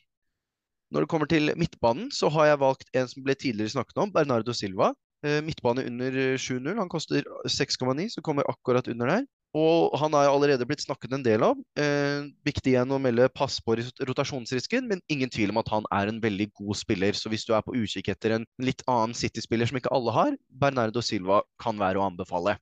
Når 0.91 1.05
det 1.05 1.11
kommer 1.11 1.29
til 1.29 1.53
midtbanen, 1.59 2.09
så 2.13 2.29
har 2.33 2.49
jeg 2.49 2.61
valgt 2.61 2.91
en 2.97 3.07
som 3.09 3.23
ble 3.25 3.37
tidligere 3.37 3.77
snakket 3.77 4.01
om, 4.03 4.11
Bernardo 4.13 4.53
Silva. 4.53 4.91
Uh, 5.25 5.39
midtbane 5.41 5.85
under 5.89 6.19
7-0. 6.37 6.75
Han 6.77 6.91
koster 6.91 7.25
6,9, 7.49 8.11
så 8.13 8.21
kommer 8.25 8.47
akkurat 8.51 8.87
under 8.91 9.09
der. 9.09 9.25
Og 9.55 9.93
han 10.01 10.11
er 10.17 10.27
allerede 10.27 10.65
blitt 10.67 10.83
snakket 10.83 11.13
en 11.15 11.23
del 11.23 11.43
av. 11.47 11.59
Eh, 11.79 12.27
viktig 12.43 12.73
igjen 12.73 12.91
å 12.91 12.99
melde 12.99 13.29
pass 13.31 13.61
på 13.63 13.77
rotasjonsrisken, 14.03 14.83
men 14.89 14.99
ingen 15.11 15.31
tvil 15.31 15.53
om 15.53 15.61
at 15.61 15.71
han 15.71 15.87
er 15.95 16.11
en 16.11 16.19
veldig 16.19 16.49
god 16.59 16.75
spiller. 16.75 17.15
Så 17.15 17.31
hvis 17.31 17.47
du 17.47 17.53
er 17.55 17.63
på 17.63 17.77
utkikk 17.79 18.09
etter 18.11 18.35
en 18.35 18.47
litt 18.59 18.83
annen 18.91 19.15
City-spiller 19.15 19.71
som 19.71 19.79
ikke 19.79 19.93
alle 19.95 20.11
har, 20.11 20.35
Bernardo 20.51 20.99
Silva 20.99 21.39
kan 21.63 21.79
være 21.79 22.01
å 22.01 22.07
anbefale. 22.09 22.57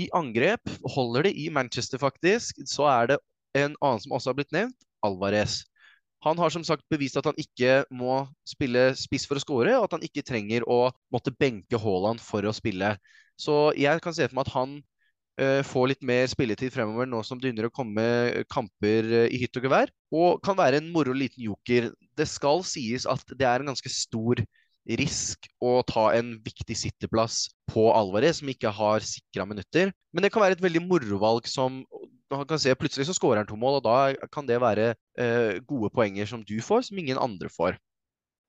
I 0.00 0.08
angrep 0.16 0.74
holder 0.90 1.28
det 1.28 1.36
i 1.38 1.46
Manchester, 1.54 2.02
faktisk. 2.02 2.58
Så 2.66 2.90
er 2.90 3.12
det 3.12 3.20
en 3.54 3.78
annen 3.78 4.02
som 4.02 4.18
også 4.18 4.32
har 4.32 4.40
blitt 4.40 4.56
nevnt, 4.56 4.88
Alvarez. 5.06 5.60
Han 6.26 6.40
har 6.40 6.52
som 6.52 6.64
sagt 6.66 6.84
bevist 6.92 7.16
at 7.16 7.28
han 7.30 7.38
ikke 7.40 7.80
må 7.96 8.22
spille 8.48 8.90
spiss 8.98 9.24
for 9.28 9.40
å 9.40 9.42
skåre, 9.42 9.74
og 9.78 9.88
at 9.88 9.96
han 9.96 10.04
ikke 10.04 10.24
trenger 10.26 10.66
å 10.68 10.90
måtte 11.12 11.32
benke 11.32 11.80
Haaland 11.80 12.20
for 12.20 12.44
å 12.44 12.54
spille. 12.56 12.94
Så 13.40 13.70
jeg 13.78 14.02
kan 14.04 14.16
se 14.16 14.28
for 14.28 14.36
meg 14.36 14.48
at 14.48 14.54
han 14.54 14.74
uh, 15.40 15.60
får 15.64 15.92
litt 15.94 16.04
mer 16.06 16.28
spilletid 16.28 16.74
fremover 16.74 17.08
nå 17.08 17.22
som 17.24 17.40
det 17.40 17.48
begynner 17.48 17.70
å 17.70 17.74
komme 17.74 18.04
kamper 18.52 19.08
eh, 19.22 19.28
i 19.32 19.40
hytt 19.40 19.56
og 19.56 19.68
gevær. 19.68 19.92
Og 20.12 20.42
kan 20.44 20.58
være 20.60 20.82
en 20.82 20.90
moro 20.92 21.16
liten 21.16 21.46
joker. 21.46 21.88
Det 22.18 22.28
skal 22.28 22.64
sies 22.68 23.08
at 23.08 23.24
det 23.32 23.48
er 23.48 23.62
en 23.64 23.72
ganske 23.72 23.92
stor 23.92 24.44
risk 25.00 25.46
å 25.62 25.80
ta 25.86 26.08
en 26.16 26.34
viktig 26.44 26.76
sitteplass 26.76 27.44
på 27.70 27.90
Alvarez, 27.94 28.40
som 28.40 28.50
ikke 28.50 28.72
har 28.74 29.04
sikra 29.06 29.46
minutter. 29.48 29.92
Men 30.12 30.24
det 30.24 30.32
kan 30.34 30.42
være 30.42 30.56
et 30.58 30.64
veldig 30.64 30.82
morovalg 30.84 31.48
som 31.48 31.82
man 32.30 32.46
kan 32.48 32.60
se 32.62 32.74
Plutselig 32.78 33.08
så 33.08 33.16
skårer 33.16 33.42
han 33.42 33.48
to 33.48 33.58
mål, 33.58 33.80
og 33.80 33.86
da 33.86 34.28
kan 34.32 34.48
det 34.48 34.60
være 34.62 34.94
eh, 35.18 35.60
gode 35.66 35.90
poenger 35.94 36.28
som 36.30 36.44
du 36.46 36.58
får, 36.64 36.88
som 36.88 36.98
ingen 36.98 37.18
andre 37.18 37.50
får. 37.52 37.78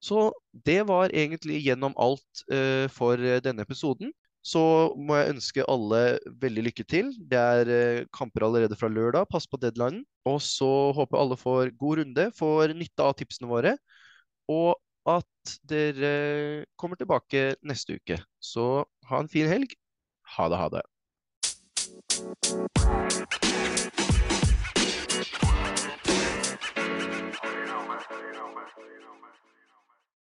Så 0.02 0.32
det 0.66 0.82
var 0.90 1.14
egentlig 1.14 1.62
gjennom 1.66 1.94
alt 2.02 2.46
eh, 2.52 2.88
for 2.94 3.18
denne 3.18 3.66
episoden 3.66 4.14
så 4.42 4.62
må 4.98 5.20
jeg 5.20 5.36
ønske 5.36 5.66
alle 5.70 6.18
veldig 6.42 6.64
lykke 6.66 6.86
til. 6.90 7.12
Det 7.30 7.38
er 7.38 7.70
eh, 7.70 8.06
kamper 8.14 8.46
allerede 8.48 8.78
fra 8.78 8.90
lørdag. 8.90 9.30
Pass 9.30 9.46
på 9.48 9.60
deadlinen. 9.62 10.02
Og 10.26 10.42
så 10.42 10.92
håper 10.98 11.18
alle 11.22 11.38
får 11.38 11.74
god 11.78 12.02
runde, 12.02 12.32
får 12.38 12.74
nytte 12.78 13.06
av 13.06 13.14
tipsene 13.20 13.50
våre. 13.50 13.76
Og 14.50 14.74
at 15.10 15.56
dere 15.70 16.66
kommer 16.78 16.98
tilbake 16.98 17.56
neste 17.66 17.98
uke. 18.02 18.18
Så 18.42 18.86
ha 19.10 19.22
en 19.22 19.30
fin 19.30 19.50
helg. 19.50 19.78
Ha 20.38 20.50
det, 20.50 20.58
ha 20.62 20.70
det. 20.74 20.84